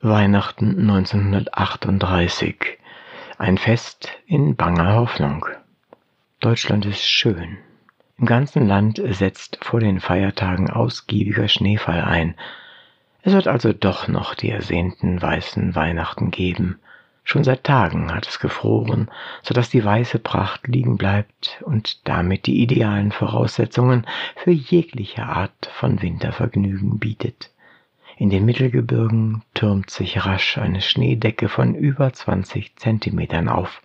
Weihnachten 0.01 0.71
1938. 0.91 2.57
Ein 3.39 3.59
Fest 3.59 4.09
in 4.27 4.57
banger 4.57 4.97
Hoffnung. 4.97 5.47
Deutschland 6.41 6.85
ist 6.85 7.09
schön. 7.09 7.59
Im 8.19 8.27
ganzen 8.27 8.67
Land 8.67 9.01
setzt 9.11 9.61
vor 9.63 9.79
den 9.79 10.01
Feiertagen 10.01 10.69
ausgiebiger 10.69 11.47
Schneefall 11.47 12.01
ein. 12.01 12.35
Es 13.23 13.35
wird 13.35 13.47
also 13.47 13.73
doch 13.73 14.09
noch 14.09 14.35
die 14.35 14.51
ersehnten 14.51 15.23
weißen 15.23 15.77
Weihnachten 15.77 16.33
geben. 16.33 16.81
Schon 17.23 17.45
seit 17.45 17.63
Tagen 17.63 18.13
hat 18.13 18.27
es 18.27 18.41
gefroren, 18.41 19.09
so 19.43 19.55
dass 19.55 19.71
die 19.71 19.85
weiße 19.85 20.19
Pracht 20.19 20.67
liegen 20.67 20.97
bleibt 20.97 21.63
und 21.65 22.09
damit 22.09 22.47
die 22.47 22.63
idealen 22.63 23.13
Voraussetzungen 23.13 24.09
für 24.35 24.51
jegliche 24.51 25.23
Art 25.23 25.71
von 25.73 26.03
Wintervergnügen 26.03 26.99
bietet. 26.99 27.53
In 28.21 28.29
den 28.29 28.45
Mittelgebirgen 28.45 29.41
türmt 29.55 29.89
sich 29.89 30.27
rasch 30.27 30.59
eine 30.59 30.83
Schneedecke 30.83 31.49
von 31.49 31.75
über 31.75 32.13
20 32.13 32.77
Zentimetern 32.77 33.49
auf. 33.49 33.81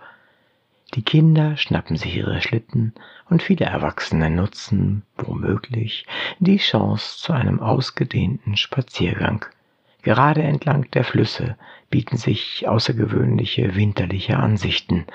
Die 0.93 1.04
Kinder 1.04 1.56
schnappen 1.56 1.95
sich 1.95 2.17
ihre 2.17 2.41
Schlitten 2.41 2.93
und 3.30 3.41
viele 3.41 3.63
Erwachsene 3.63 4.30
nutzen, 4.30 5.04
womöglich, 5.15 6.06
die 6.39 6.58
Chance 6.58 7.17
zu 7.17 7.32
einem 7.32 7.62
ausgedehnten 7.62 8.58
Spaziergang. 8.58 9.45
Gerade 10.02 10.43
entlang 10.43 10.91
der 10.91 11.06
Flüsse 11.06 11.56
bieten 11.89 12.17
sich 12.17 12.67
außergewöhnliche 12.67 13.78
winterliche 13.78 14.36
Ansichten. 14.36 15.06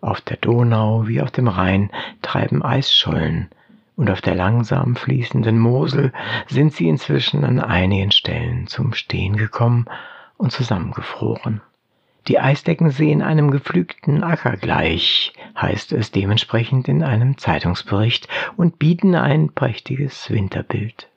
Auf 0.00 0.20
der 0.20 0.36
Donau 0.36 1.08
wie 1.08 1.22
auf 1.22 1.32
dem 1.32 1.48
Rhein 1.48 1.90
treiben 2.22 2.62
Eisschollen, 2.62 3.50
und 3.98 4.10
auf 4.10 4.20
der 4.20 4.36
langsam 4.36 4.94
fließenden 4.94 5.58
Mosel 5.58 6.12
sind 6.46 6.72
sie 6.72 6.88
inzwischen 6.88 7.44
an 7.44 7.58
einigen 7.58 8.12
Stellen 8.12 8.68
zum 8.68 8.94
Stehen 8.94 9.36
gekommen 9.36 9.86
und 10.36 10.52
zusammengefroren. 10.52 11.60
Die 12.28 12.38
Eisdecken 12.38 12.90
sehen 12.90 13.22
einem 13.22 13.50
gepflügten 13.50 14.22
Acker 14.22 14.56
gleich, 14.56 15.32
heißt 15.60 15.92
es 15.92 16.12
dementsprechend 16.12 16.86
in 16.86 17.02
einem 17.02 17.38
Zeitungsbericht, 17.38 18.28
und 18.56 18.78
bieten 18.78 19.16
ein 19.16 19.52
prächtiges 19.52 20.30
Winterbild. 20.30 21.08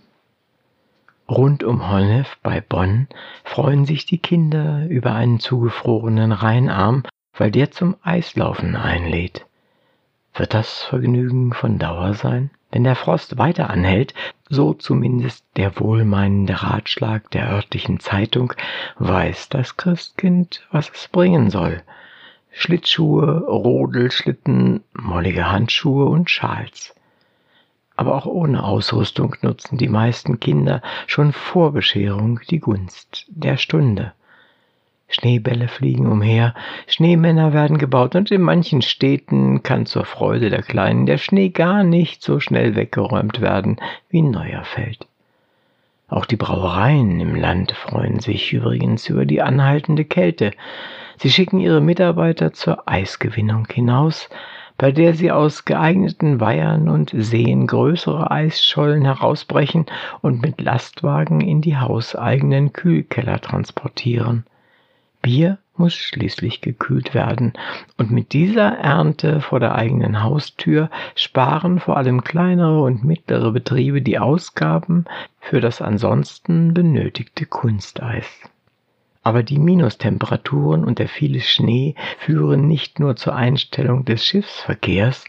Rund 1.30 1.64
um 1.64 1.88
Honnef 1.88 2.40
bei 2.42 2.62
Bonn 2.62 3.08
freuen 3.44 3.86
sich 3.86 4.08
die 4.08 4.18
Kinder 4.18 4.88
über 4.90 5.14
einen 5.14 5.40
zugefrorenen 5.40 6.32
Rheinarm, 6.32 7.04
weil 7.38 7.52
der 7.52 7.70
zum 7.70 7.96
Eislaufen 8.02 8.76
einlädt. 8.76 9.46
Wird 10.34 10.56
das 10.56 10.82
Vergnügen 10.82 11.54
von 11.54 11.78
Dauer 11.78 12.16
sein? 12.16 12.50
Wenn 12.72 12.84
der 12.84 12.96
Frost 12.96 13.38
weiter 13.38 13.70
anhält, 13.70 14.14
so 14.50 14.74
zumindest 14.74 15.46
der 15.58 15.80
wohlmeinende 15.80 16.64
Ratschlag 16.64 17.30
der 17.32 17.52
örtlichen 17.52 18.00
Zeitung, 18.00 18.54
weiß 18.98 19.50
das 19.50 19.78
Christkind, 19.78 20.66
was 20.72 20.90
es 20.90 21.08
bringen 21.10 21.50
soll. 21.50 21.84
Schlittschuhe, 22.52 23.46
Rodelschlitten, 23.46 24.84
mollige 24.94 25.52
Handschuhe 25.52 26.06
und 26.06 26.30
Schals 26.30 26.94
aber 28.02 28.16
auch 28.16 28.26
ohne 28.26 28.64
Ausrüstung 28.64 29.36
nutzen 29.44 29.78
die 29.78 29.88
meisten 29.88 30.40
Kinder 30.40 30.82
schon 31.06 31.34
vor 31.34 31.72
Bescherung 31.72 32.40
die 32.50 32.60
Gunst 32.60 33.28
der 33.28 33.58
Stunde. 33.58 34.14
Schneebälle 35.12 35.68
fliegen 35.68 36.08
umher, 36.08 36.54
Schneemänner 36.88 37.54
werden 37.54 37.78
gebaut 37.78 38.16
und 38.16 38.32
in 38.32 38.42
manchen 38.42 38.82
Städten 38.82 39.62
kann 39.64 39.86
zur 39.86 40.06
Freude 40.06 40.50
der 40.50 40.64
Kleinen 40.64 41.06
der 41.06 41.18
Schnee 41.18 41.50
gar 41.50 41.84
nicht 41.84 42.24
so 42.24 42.40
schnell 42.40 42.76
weggeräumt 42.76 43.42
werden 43.42 43.78
wie 44.10 44.22
neuer 44.22 44.64
fällt. 44.64 45.08
Auch 46.08 46.26
die 46.26 46.36
Brauereien 46.36 47.22
im 47.22 47.36
Land 47.36 47.72
freuen 47.72 48.20
sich 48.20 48.52
übrigens 48.52 49.08
über 49.08 49.26
die 49.26 49.42
anhaltende 49.42 50.04
Kälte. 50.04 50.52
Sie 51.18 51.30
schicken 51.30 51.60
ihre 51.60 51.80
Mitarbeiter 51.80 52.52
zur 52.52 52.90
Eisgewinnung 52.90 53.68
hinaus, 53.72 54.30
bei 54.78 54.92
der 54.92 55.14
sie 55.14 55.32
aus 55.32 55.64
geeigneten 55.64 56.40
Weihern 56.40 56.90
und 56.90 57.14
Seen 57.16 57.68
größere 57.68 58.32
Eisschollen 58.32 59.06
herausbrechen 59.06 59.86
und 60.22 60.42
mit 60.42 60.60
Lastwagen 60.60 61.40
in 61.40 61.62
die 61.62 61.78
hauseigenen 61.78 62.74
Kühlkeller 62.74 63.40
transportieren. 63.40 64.44
Bier 65.22 65.58
muss 65.76 65.96
schließlich 65.96 66.62
gekühlt 66.62 67.14
werden, 67.14 67.54
und 67.98 68.12
mit 68.12 68.34
dieser 68.34 68.78
Ernte 68.78 69.42
vor 69.42 69.60
der 69.60 69.76
eigenen 69.76 70.22
Haustür 70.24 70.90
sparen 71.16 71.80
vor 71.80 71.98
allem 71.98 72.24
kleinere 72.24 72.82
und 72.82 73.04
mittlere 73.04 73.52
Betriebe 73.52 74.02
die 74.02 74.20
Ausgaben 74.20 75.06
für 75.40 75.60
das 75.60 75.82
ansonsten 75.82 76.74
benötigte 76.74 77.46
Kunsteis. 77.46 78.28
Aber 79.24 79.44
die 79.44 79.60
Minustemperaturen 79.60 80.84
und 80.84 81.00
der 81.00 81.08
viele 81.08 81.42
Schnee 81.42 81.96
führen 82.20 82.68
nicht 82.68 83.00
nur 83.00 83.16
zur 83.16 83.36
Einstellung 83.36 84.06
des 84.06 84.26
Schiffsverkehrs, 84.26 85.26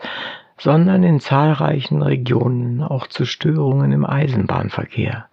sondern 0.59 1.03
in 1.03 1.21
zahlreichen 1.21 2.03
Regionen 2.03 2.83
auch 2.83 3.07
zu 3.07 3.27
Störungen 3.27 3.93
im 3.93 4.07
Eisenbahnverkehr. 4.07 5.27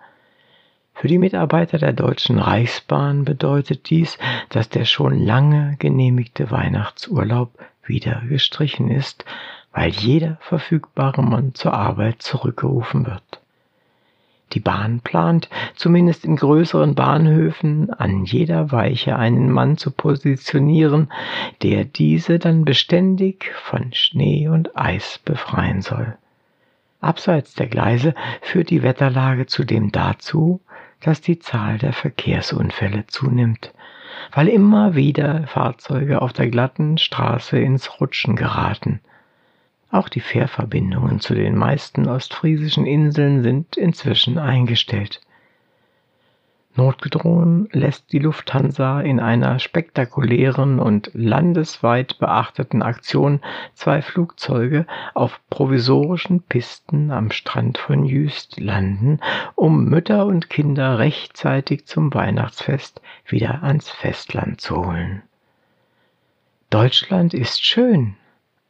Für 0.99 1.07
die 1.07 1.17
Mitarbeiter 1.17 1.77
der 1.77 1.93
Deutschen 1.93 2.39
Reichsbahn 2.39 3.23
bedeutet 3.23 3.89
dies, 3.89 4.17
dass 4.49 4.67
der 4.67 4.83
schon 4.83 5.17
lange 5.17 5.77
genehmigte 5.79 6.51
Weihnachtsurlaub 6.51 7.57
wieder 7.85 8.21
gestrichen 8.27 8.91
ist, 8.91 9.23
weil 9.71 9.91
jeder 9.91 10.37
verfügbare 10.41 11.23
Mann 11.23 11.53
zur 11.53 11.73
Arbeit 11.73 12.21
zurückgerufen 12.21 13.05
wird. 13.05 13.39
Die 14.51 14.59
Bahn 14.59 14.99
plant, 14.99 15.47
zumindest 15.73 16.25
in 16.25 16.35
größeren 16.35 16.95
Bahnhöfen, 16.95 17.93
an 17.93 18.25
jeder 18.25 18.73
Weiche 18.73 19.15
einen 19.15 19.49
Mann 19.49 19.77
zu 19.77 19.91
positionieren, 19.91 21.13
der 21.61 21.85
diese 21.85 22.39
dann 22.39 22.65
beständig 22.65 23.53
von 23.63 23.93
Schnee 23.93 24.49
und 24.49 24.75
Eis 24.75 25.17
befreien 25.23 25.81
soll. 25.81 26.17
Abseits 26.99 27.53
der 27.53 27.67
Gleise 27.67 28.13
führt 28.41 28.69
die 28.69 28.83
Wetterlage 28.83 29.45
zudem 29.45 29.93
dazu, 29.93 30.59
dass 31.01 31.21
die 31.21 31.39
Zahl 31.39 31.77
der 31.77 31.93
Verkehrsunfälle 31.93 33.07
zunimmt, 33.07 33.73
weil 34.33 34.47
immer 34.47 34.95
wieder 34.95 35.47
Fahrzeuge 35.47 36.21
auf 36.21 36.33
der 36.33 36.49
glatten 36.49 36.97
Straße 36.97 37.59
ins 37.59 37.99
Rutschen 37.99 38.35
geraten. 38.35 38.99
Auch 39.91 40.09
die 40.09 40.19
Fährverbindungen 40.19 41.19
zu 41.19 41.33
den 41.33 41.55
meisten 41.55 42.07
ostfriesischen 42.07 42.85
Inseln 42.85 43.41
sind 43.41 43.75
inzwischen 43.75 44.37
eingestellt. 44.37 45.21
Notgedrungen 46.75 47.67
lässt 47.71 48.13
die 48.13 48.19
Lufthansa 48.19 49.01
in 49.01 49.19
einer 49.19 49.59
spektakulären 49.59 50.79
und 50.79 51.09
landesweit 51.13 52.19
beachteten 52.19 52.81
Aktion 52.83 53.41
zwei 53.73 54.01
Flugzeuge 54.01 54.85
auf 55.13 55.41
provisorischen 55.49 56.41
Pisten 56.41 57.11
am 57.11 57.31
Strand 57.31 57.77
von 57.79 58.05
Jüst 58.05 58.59
landen, 58.59 59.19
um 59.55 59.85
Mütter 59.85 60.25
und 60.25 60.49
Kinder 60.49 60.99
rechtzeitig 60.99 61.85
zum 61.85 62.13
Weihnachtsfest 62.13 63.01
wieder 63.25 63.63
ans 63.63 63.89
Festland 63.89 64.61
zu 64.61 64.85
holen. 64.85 65.23
Deutschland 66.69 67.33
ist 67.33 67.65
schön, 67.65 68.15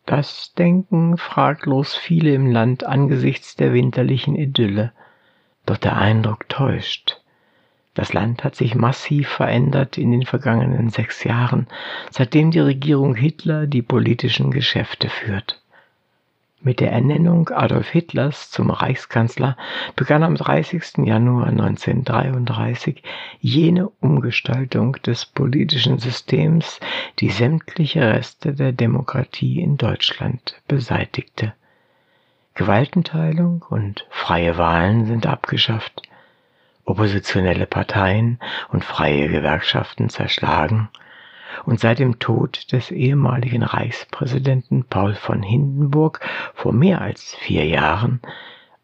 das 0.05 0.53
denken 0.53 1.17
fraglos 1.17 1.95
viele 1.95 2.33
im 2.33 2.47
Land 2.47 2.85
angesichts 2.85 3.55
der 3.55 3.73
winterlichen 3.73 4.35
Idylle. 4.35 4.93
Doch 5.65 5.77
der 5.77 5.97
Eindruck 5.97 6.49
täuscht. 6.49 7.21
Das 7.99 8.13
Land 8.13 8.45
hat 8.45 8.55
sich 8.55 8.75
massiv 8.75 9.27
verändert 9.27 9.97
in 9.97 10.12
den 10.12 10.25
vergangenen 10.25 10.88
sechs 10.88 11.25
Jahren, 11.25 11.67
seitdem 12.09 12.49
die 12.49 12.62
Regierung 12.62 13.13
Hitler 13.13 13.67
die 13.67 13.81
politischen 13.81 14.51
Geschäfte 14.51 15.09
führt. 15.09 15.62
Mit 16.62 16.79
der 16.79 16.93
Ernennung 16.93 17.49
Adolf 17.49 17.89
Hitlers 17.89 18.51
zum 18.51 18.69
Reichskanzler 18.69 19.57
begann 19.97 20.23
am 20.23 20.35
30. 20.35 20.99
Januar 21.03 21.47
1933 21.47 23.03
jene 23.41 23.89
Umgestaltung 23.99 24.93
des 25.05 25.25
politischen 25.25 25.99
Systems, 25.99 26.79
die 27.19 27.31
sämtliche 27.31 28.13
Reste 28.13 28.53
der 28.53 28.71
Demokratie 28.71 29.59
in 29.59 29.75
Deutschland 29.75 30.55
beseitigte. 30.69 31.51
Gewaltenteilung 32.53 33.65
und 33.69 34.07
freie 34.09 34.57
Wahlen 34.57 35.05
sind 35.05 35.27
abgeschafft, 35.27 36.03
oppositionelle 36.89 37.65
Parteien 37.65 38.39
und 38.69 38.84
freie 38.84 39.30
Gewerkschaften 39.30 40.10
zerschlagen, 40.10 40.89
und 41.65 41.80
seit 41.80 41.99
dem 41.99 42.19
Tod 42.19 42.71
des 42.71 42.91
ehemaligen 42.91 43.63
Reichspräsidenten 43.63 44.86
Paul 44.86 45.15
von 45.15 45.43
Hindenburg 45.43 46.19
vor 46.54 46.73
mehr 46.73 47.02
als 47.02 47.36
vier 47.36 47.65
Jahren 47.65 48.21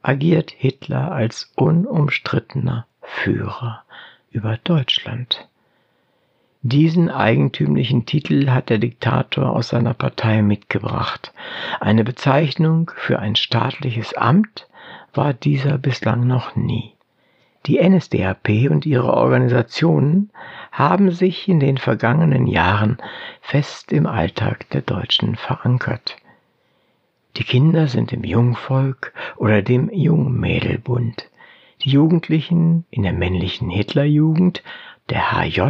agiert 0.02 0.52
Hitler 0.52 1.12
als 1.12 1.52
unumstrittener 1.56 2.86
Führer 3.02 3.84
über 4.32 4.58
Deutschland. 4.64 5.48
Diesen 6.62 7.10
eigentümlichen 7.12 8.06
Titel 8.06 8.50
hat 8.50 8.70
der 8.70 8.80
Diktator 8.80 9.52
aus 9.52 9.70
seiner 9.70 9.94
Partei 9.94 10.42
mitgebracht. 10.42 11.32
Eine 11.80 12.04
Bezeichnung 12.04 12.92
für 12.96 13.20
ein 13.20 13.36
staatliches 13.36 14.16
Amt 14.16 14.68
war 15.14 15.34
dieser 15.34 15.78
bislang 15.78 16.26
noch 16.26 16.56
nie. 16.56 16.95
Die 17.66 17.80
NSDAP 17.82 18.70
und 18.70 18.86
ihre 18.86 19.14
Organisationen 19.14 20.30
haben 20.72 21.10
sich 21.10 21.48
in 21.48 21.60
den 21.60 21.78
vergangenen 21.78 22.46
Jahren 22.46 22.98
fest 23.42 23.92
im 23.92 24.06
Alltag 24.06 24.70
der 24.70 24.82
Deutschen 24.82 25.36
verankert. 25.36 26.16
Die 27.38 27.44
Kinder 27.44 27.88
sind 27.88 28.14
im 28.14 28.24
Jungvolk 28.24 29.14
oder 29.38 29.64
dem 29.64 29.90
Jungmädelbund, 29.92 31.30
die 31.82 31.90
Jugendlichen 31.90 32.86
in 32.92 33.04
der 33.04 33.14
männlichen 33.14 33.70
Hitlerjugend, 33.70 34.64
der 35.10 35.32
HJ 35.32 35.70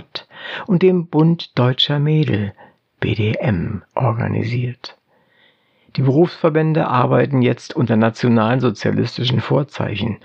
und 0.67 0.81
dem 0.81 1.07
Bund 1.07 1.57
deutscher 1.57 1.99
Mädel, 1.99 2.53
BDM, 2.99 3.83
organisiert. 3.95 4.97
Die 5.95 6.01
Berufsverbände 6.01 6.87
arbeiten 6.87 7.41
jetzt 7.41 7.73
unter 7.73 7.95
nationalen 7.95 8.59
sozialistischen 8.59 9.39
Vorzeichen. 9.39 10.17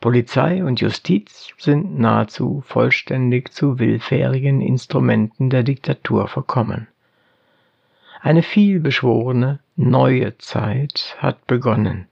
Polizei 0.00 0.64
und 0.64 0.80
Justiz 0.80 1.52
sind 1.58 1.98
nahezu 1.98 2.62
vollständig 2.66 3.52
zu 3.52 3.78
willfährigen 3.78 4.62
Instrumenten 4.62 5.50
der 5.50 5.62
Diktatur 5.62 6.26
verkommen. 6.26 6.86
Eine 8.22 8.42
vielbeschworene, 8.42 9.58
neue 9.76 10.38
Zeit 10.38 11.16
hat 11.18 11.46
begonnen, 11.46 12.06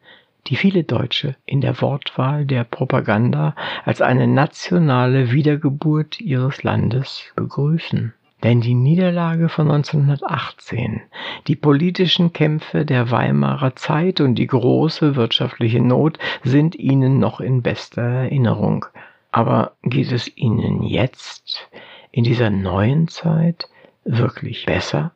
die 0.49 0.57
viele 0.57 0.85
Deutsche 0.85 1.37
in 1.47 1.63
der 1.63 1.81
Wortwahl 1.81 2.45
der 2.45 2.65
Propaganda 2.65 3.55
als 3.87 4.03
eine 4.03 4.27
nationale 4.27 5.33
Wiedergeburt 5.33 6.21
ihres 6.21 6.63
Landes 6.63 7.25
begrüßen. 7.37 8.13
Denn 8.45 8.61
die 8.61 8.75
Niederlage 8.75 9.49
von 9.49 9.69
1918, 9.71 11.01
die 11.49 11.57
politischen 11.57 12.33
Kämpfe 12.33 12.85
der 12.85 13.11
Weimarer 13.11 13.75
Zeit 13.75 14.21
und 14.21 14.37
die 14.37 14.47
große 14.47 15.17
wirtschaftliche 15.17 15.81
Not 15.81 16.19
sind 16.45 16.77
ihnen 16.77 17.19
noch 17.19 17.41
in 17.41 17.63
bester 17.63 18.03
Erinnerung. 18.03 18.87
Aber 19.33 19.73
geht 19.83 20.13
es 20.13 20.37
ihnen 20.37 20.85
jetzt, 20.85 21.69
in 22.13 22.23
dieser 22.25 22.51
neuen 22.51 23.09
Zeit, 23.09 23.69
wirklich 24.05 24.67
besser? 24.67 25.13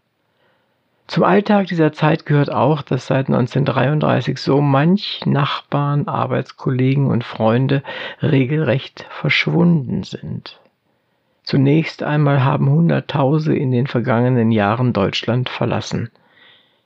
Zum 1.07 1.25
Alltag 1.25 1.67
dieser 1.67 1.93
Zeit 1.93 2.27
gehört 2.27 2.51
auch, 2.51 2.83
dass 2.83 3.07
seit 3.07 3.27
1933 3.29 4.39
so 4.39 4.61
manch 4.61 5.21
Nachbarn, 5.27 6.09
Arbeitskollegen 6.09 7.07
und 7.07 7.23
Freunde 7.23 7.83
regelrecht 8.23 9.07
verschwunden 9.11 10.05
sind. 10.05 10.62
Zunächst 11.43 12.03
einmal 12.03 12.45
haben 12.45 12.71
Hunderttausende 12.71 13.59
in 13.59 13.73
den 13.73 13.87
vergangenen 13.87 14.53
Jahren 14.53 14.93
Deutschland 14.93 15.49
verlassen. 15.49 16.11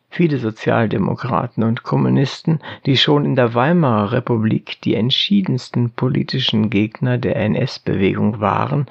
Viele 0.08 0.38
Sozialdemokraten 0.38 1.62
und 1.62 1.82
Kommunisten, 1.82 2.60
die 2.86 2.96
schon 2.96 3.26
in 3.26 3.36
der 3.36 3.54
Weimarer 3.54 4.12
Republik 4.12 4.80
die 4.82 4.94
entschiedensten 4.94 5.90
politischen 5.90 6.70
Gegner 6.70 7.18
der 7.18 7.36
NS-Bewegung 7.36 8.40
waren 8.40 8.86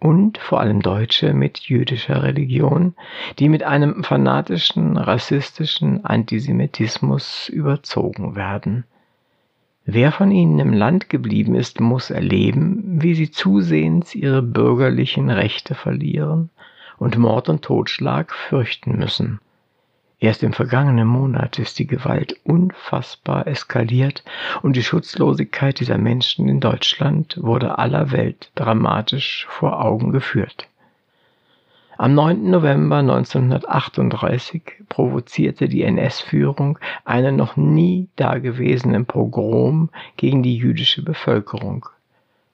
und 0.00 0.36
vor 0.36 0.60
allem 0.60 0.82
Deutsche 0.82 1.32
mit 1.32 1.60
jüdischer 1.60 2.22
Religion, 2.22 2.94
die 3.38 3.48
mit 3.48 3.62
einem 3.62 4.04
fanatischen, 4.04 4.98
rassistischen 4.98 6.04
Antisemitismus 6.04 7.48
überzogen 7.48 8.36
werden. 8.36 8.84
Wer 9.88 10.10
von 10.10 10.32
ihnen 10.32 10.58
im 10.58 10.72
Land 10.72 11.08
geblieben 11.08 11.54
ist, 11.54 11.78
muss 11.78 12.10
erleben, 12.10 13.00
wie 13.00 13.14
sie 13.14 13.30
zusehends 13.30 14.16
ihre 14.16 14.42
bürgerlichen 14.42 15.30
Rechte 15.30 15.76
verlieren 15.76 16.50
und 16.98 17.16
Mord 17.16 17.48
und 17.48 17.62
Totschlag 17.62 18.34
fürchten 18.34 18.98
müssen. 18.98 19.38
Erst 20.18 20.42
im 20.42 20.52
vergangenen 20.52 21.06
Monat 21.06 21.60
ist 21.60 21.78
die 21.78 21.86
Gewalt 21.86 22.34
unfassbar 22.42 23.46
eskaliert 23.46 24.24
und 24.62 24.74
die 24.74 24.82
Schutzlosigkeit 24.82 25.78
dieser 25.78 25.98
Menschen 25.98 26.48
in 26.48 26.58
Deutschland 26.58 27.38
wurde 27.40 27.78
aller 27.78 28.10
Welt 28.10 28.50
dramatisch 28.56 29.46
vor 29.48 29.84
Augen 29.84 30.10
geführt. 30.10 30.66
Am 31.98 32.12
9. 32.12 32.50
November 32.50 32.98
1938 32.98 34.62
provozierte 34.90 35.66
die 35.66 35.82
NS-Führung 35.82 36.78
einen 37.06 37.36
noch 37.36 37.56
nie 37.56 38.08
dagewesenen 38.16 39.06
Pogrom 39.06 39.88
gegen 40.18 40.42
die 40.42 40.58
jüdische 40.58 41.02
Bevölkerung. 41.02 41.86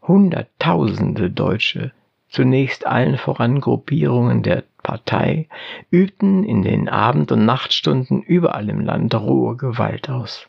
Hunderttausende 0.02 1.28
Deutsche 1.28 1.90
zunächst 2.28 2.86
allen 2.86 3.18
voran 3.18 3.60
Gruppierungen 3.60 4.44
der 4.44 4.62
Partei, 4.82 5.48
übten 5.90 6.44
in 6.44 6.62
den 6.62 6.88
Abend- 6.88 7.32
und 7.32 7.44
Nachtstunden 7.44 8.22
überall 8.22 8.68
im 8.68 8.80
Land 8.80 9.12
rohe 9.14 9.56
Gewalt 9.56 10.08
aus. 10.08 10.46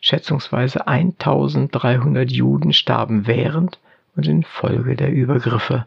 Schätzungsweise 0.00 0.86
1300 0.86 2.30
Juden 2.30 2.72
starben 2.72 3.26
während 3.26 3.80
und 4.16 4.28
infolge 4.28 4.94
der 4.94 5.12
Übergriffe. 5.12 5.86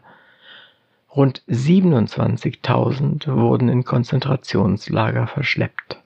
Rund 1.16 1.42
27.000 1.48 3.34
wurden 3.34 3.70
in 3.70 3.84
Konzentrationslager 3.84 5.26
verschleppt. 5.26 6.02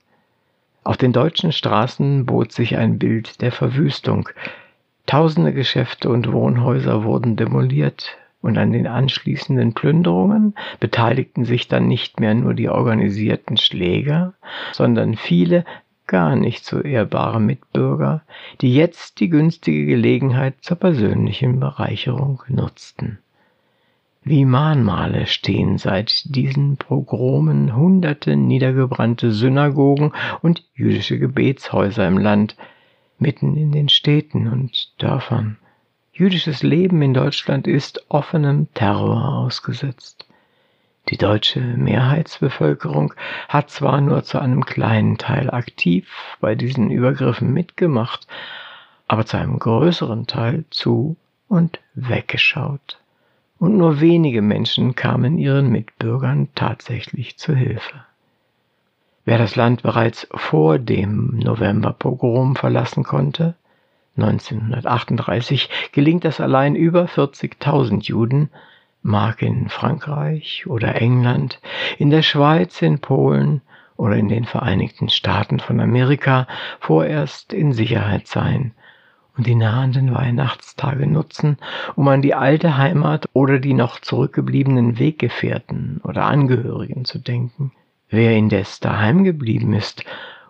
Auf 0.85 0.95
den 0.95 1.11
deutschen 1.11 1.51
Straßen 1.51 2.25
bot 2.25 2.53
sich 2.53 2.77
ein 2.77 2.97
Bild 2.97 3.41
der 3.41 3.51
Verwüstung. 3.51 4.29
Tausende 5.05 5.51
Geschäfte 5.51 6.09
und 6.09 6.31
Wohnhäuser 6.31 7.03
wurden 7.03 7.35
demoliert, 7.35 8.17
und 8.41 8.57
an 8.57 8.71
den 8.71 8.87
anschließenden 8.87 9.73
Plünderungen 9.73 10.55
beteiligten 10.79 11.43
sich 11.43 11.67
dann 11.67 11.89
nicht 11.89 12.21
mehr 12.21 12.33
nur 12.33 12.53
die 12.53 12.69
organisierten 12.69 13.57
Schläger, 13.57 14.33
sondern 14.71 15.15
viele 15.15 15.65
gar 16.07 16.37
nicht 16.37 16.65
so 16.65 16.79
ehrbare 16.79 17.41
Mitbürger, 17.41 18.21
die 18.61 18.73
jetzt 18.73 19.19
die 19.19 19.27
günstige 19.27 19.85
Gelegenheit 19.85 20.55
zur 20.61 20.77
persönlichen 20.77 21.59
Bereicherung 21.59 22.41
nutzten. 22.47 23.19
Wie 24.23 24.45
Mahnmale 24.45 25.25
stehen 25.25 25.79
seit 25.79 26.35
diesen 26.35 26.77
Pogromen 26.77 27.75
hunderte 27.75 28.35
niedergebrannte 28.35 29.31
Synagogen 29.31 30.13
und 30.43 30.63
jüdische 30.75 31.17
Gebetshäuser 31.17 32.07
im 32.07 32.19
Land, 32.19 32.55
mitten 33.17 33.57
in 33.57 33.71
den 33.71 33.89
Städten 33.89 34.47
und 34.47 34.93
Dörfern. 35.01 35.57
Jüdisches 36.13 36.61
Leben 36.61 37.01
in 37.01 37.15
Deutschland 37.15 37.65
ist 37.65 38.05
offenem 38.09 38.71
Terror 38.75 39.39
ausgesetzt. 39.39 40.27
Die 41.09 41.17
deutsche 41.17 41.59
Mehrheitsbevölkerung 41.59 43.15
hat 43.49 43.71
zwar 43.71 44.01
nur 44.01 44.23
zu 44.23 44.37
einem 44.39 44.65
kleinen 44.65 45.17
Teil 45.17 45.49
aktiv 45.49 46.37
bei 46.39 46.53
diesen 46.53 46.91
Übergriffen 46.91 47.51
mitgemacht, 47.51 48.27
aber 49.07 49.25
zu 49.25 49.37
einem 49.37 49.57
größeren 49.57 50.27
Teil 50.27 50.65
zu 50.69 51.17
und 51.47 51.79
weggeschaut. 51.95 52.99
Und 53.61 53.77
nur 53.77 54.01
wenige 54.01 54.41
Menschen 54.41 54.95
kamen 54.95 55.37
ihren 55.37 55.69
Mitbürgern 55.69 56.49
tatsächlich 56.55 57.37
zu 57.37 57.53
Hilfe. 57.55 57.93
Wer 59.23 59.37
das 59.37 59.55
Land 59.55 59.83
bereits 59.83 60.27
vor 60.33 60.79
dem 60.79 61.37
Novemberpogrom 61.37 62.55
verlassen 62.55 63.03
konnte, 63.03 63.53
1938 64.17 65.69
gelingt 65.91 66.25
es 66.25 66.41
allein 66.41 66.75
über 66.75 67.05
40.000 67.05 68.01
Juden, 68.01 68.49
mag 69.03 69.43
in 69.43 69.69
Frankreich 69.69 70.65
oder 70.65 70.99
England, 70.99 71.61
in 71.99 72.09
der 72.09 72.23
Schweiz, 72.23 72.81
in 72.81 72.97
Polen 72.97 73.61
oder 73.95 74.15
in 74.15 74.27
den 74.27 74.45
Vereinigten 74.45 75.07
Staaten 75.07 75.59
von 75.59 75.79
Amerika 75.79 76.47
vorerst 76.79 77.53
in 77.53 77.73
Sicherheit 77.73 78.25
sein 78.25 78.73
und 79.37 79.47
die 79.47 79.55
nahenden 79.55 80.13
Weihnachtstage 80.13 81.07
nutzen, 81.07 81.57
um 81.95 82.07
an 82.07 82.21
die 82.21 82.35
alte 82.35 82.77
Heimat 82.77 83.29
oder 83.33 83.59
die 83.59 83.73
noch 83.73 83.99
zurückgebliebenen 83.99 84.99
Weggefährten 84.99 86.01
oder 86.03 86.25
Angehörigen 86.25 87.05
zu 87.05 87.19
denken. 87.19 87.71
Wer 88.09 88.35
indes 88.35 88.79
daheim 88.79 89.23
geblieben 89.23 89.73
ist 89.73 90.03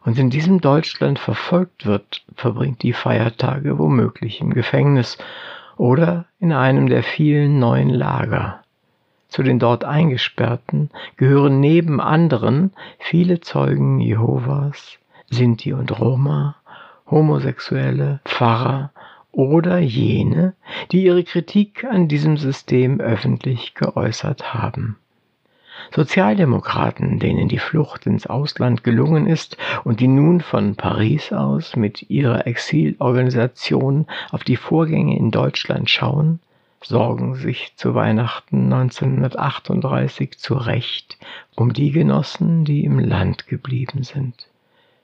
und 0.04 0.18
in 0.18 0.30
diesem 0.30 0.62
Deutschland 0.62 1.20
verfolgt 1.20 1.86
wird, 1.86 2.26
verbringt 2.36 2.82
die 2.82 2.94
Feiertage 2.94 3.78
womöglich 3.78 4.42
im 4.42 4.52
Gefängnis 4.52 5.18
oder 5.78 6.26
in 6.40 6.54
einem 6.54 6.88
der 6.88 7.04
vielen 7.04 7.60
neuen 7.60 7.90
Lager. 7.90 8.62
Zu 9.28 9.44
den 9.44 9.60
dort 9.60 9.86
Eingesperrten 9.86 10.90
gehören 11.16 11.60
neben 11.60 12.02
anderen 12.02 12.74
viele 13.00 13.40
Zeugen 13.40 14.00
Jehovas, 14.00 14.98
Sinti 15.30 15.72
und 15.72 15.98
Roma, 16.00 16.56
Homosexuelle, 17.12 18.22
Pfarrer 18.26 18.92
oder 19.32 19.80
jene, 19.80 20.54
die 20.92 21.04
ihre 21.04 21.24
Kritik 21.24 21.84
an 21.84 22.08
diesem 22.08 22.38
System 22.38 23.00
öffentlich 23.00 23.76
geäußert 23.76 24.54
haben. 24.54 24.98
Sozialdemokraten, 25.94 27.20
denen 27.20 27.50
die 27.50 27.58
Flucht 27.58 28.06
ins 28.06 28.28
Ausland 28.28 28.84
gelungen 28.84 29.28
ist 29.28 29.58
und 29.84 30.00
die 30.00 30.08
nun 30.08 30.40
von 30.40 30.76
Paris 30.76 31.34
aus 31.34 31.76
mit 31.76 32.10
ihrer 32.10 32.48
Exilorganisation 32.48 34.08
auf 34.32 34.44
die 34.44 34.56
Vorgänge 34.56 35.18
in 35.18 35.32
Deutschland 35.32 35.90
schauen, 35.90 36.40
sorgen 36.84 37.36
sich 37.36 37.74
zu 37.76 37.94
Weihnachten 37.94 38.72
1938 38.72 40.38
zu 40.38 40.56
Recht 40.56 41.18
um 41.56 41.74
die 41.74 41.92
Genossen, 41.92 42.64
die 42.64 42.86
im 42.86 43.00
Land 43.00 43.48
geblieben 43.48 44.04
sind. 44.04 44.51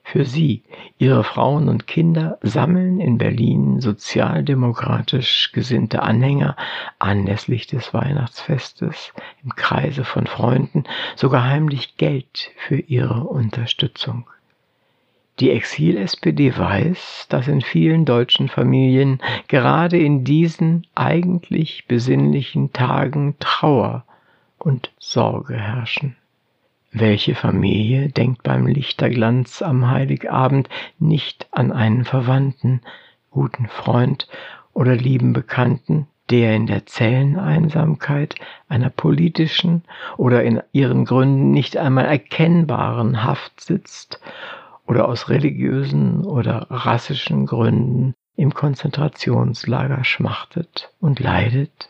Für 0.09 0.23
sie, 0.23 0.63
ihre 0.99 1.25
Frauen 1.25 1.67
und 1.67 1.85
Kinder 1.85 2.37
sammeln 2.41 3.01
in 3.01 3.17
Berlin 3.17 3.81
sozialdemokratisch 3.81 5.51
gesinnte 5.51 6.01
Anhänger 6.01 6.55
anlässlich 6.97 7.67
des 7.67 7.93
Weihnachtsfestes 7.93 9.11
im 9.43 9.53
Kreise 9.57 10.05
von 10.05 10.25
Freunden 10.25 10.85
sogar 11.17 11.43
heimlich 11.43 11.97
Geld 11.97 12.51
für 12.55 12.79
ihre 12.79 13.25
Unterstützung. 13.25 14.29
Die 15.41 15.51
Exil-SPD 15.51 16.57
weiß, 16.57 17.25
dass 17.27 17.49
in 17.49 17.59
vielen 17.59 18.05
deutschen 18.05 18.47
Familien 18.47 19.21
gerade 19.49 19.99
in 19.99 20.23
diesen 20.23 20.87
eigentlich 20.95 21.85
besinnlichen 21.85 22.71
Tagen 22.71 23.35
Trauer 23.41 24.05
und 24.57 24.89
Sorge 24.99 25.57
herrschen. 25.57 26.15
Welche 26.91 27.35
Familie 27.35 28.09
denkt 28.09 28.43
beim 28.43 28.65
Lichterglanz 28.65 29.61
am 29.61 29.89
Heiligabend 29.89 30.69
nicht 30.99 31.47
an 31.51 31.71
einen 31.71 32.05
Verwandten, 32.05 32.81
guten 33.29 33.67
Freund 33.67 34.27
oder 34.73 34.95
lieben 34.95 35.33
Bekannten, 35.33 36.07
der 36.29 36.55
in 36.55 36.65
der 36.65 36.85
Zelleneinsamkeit 36.85 38.35
einer 38.69 38.89
politischen 38.89 39.83
oder 40.17 40.43
in 40.43 40.61
ihren 40.71 41.05
Gründen 41.05 41.51
nicht 41.51 41.77
einmal 41.77 42.05
erkennbaren 42.05 43.23
Haft 43.23 43.61
sitzt 43.61 44.19
oder 44.85 45.07
aus 45.07 45.29
religiösen 45.29 46.23
oder 46.23 46.67
rassischen 46.69 47.45
Gründen 47.45 48.13
im 48.35 48.53
Konzentrationslager 48.53 50.03
schmachtet 50.03 50.91
und 50.99 51.19
leidet? 51.19 51.89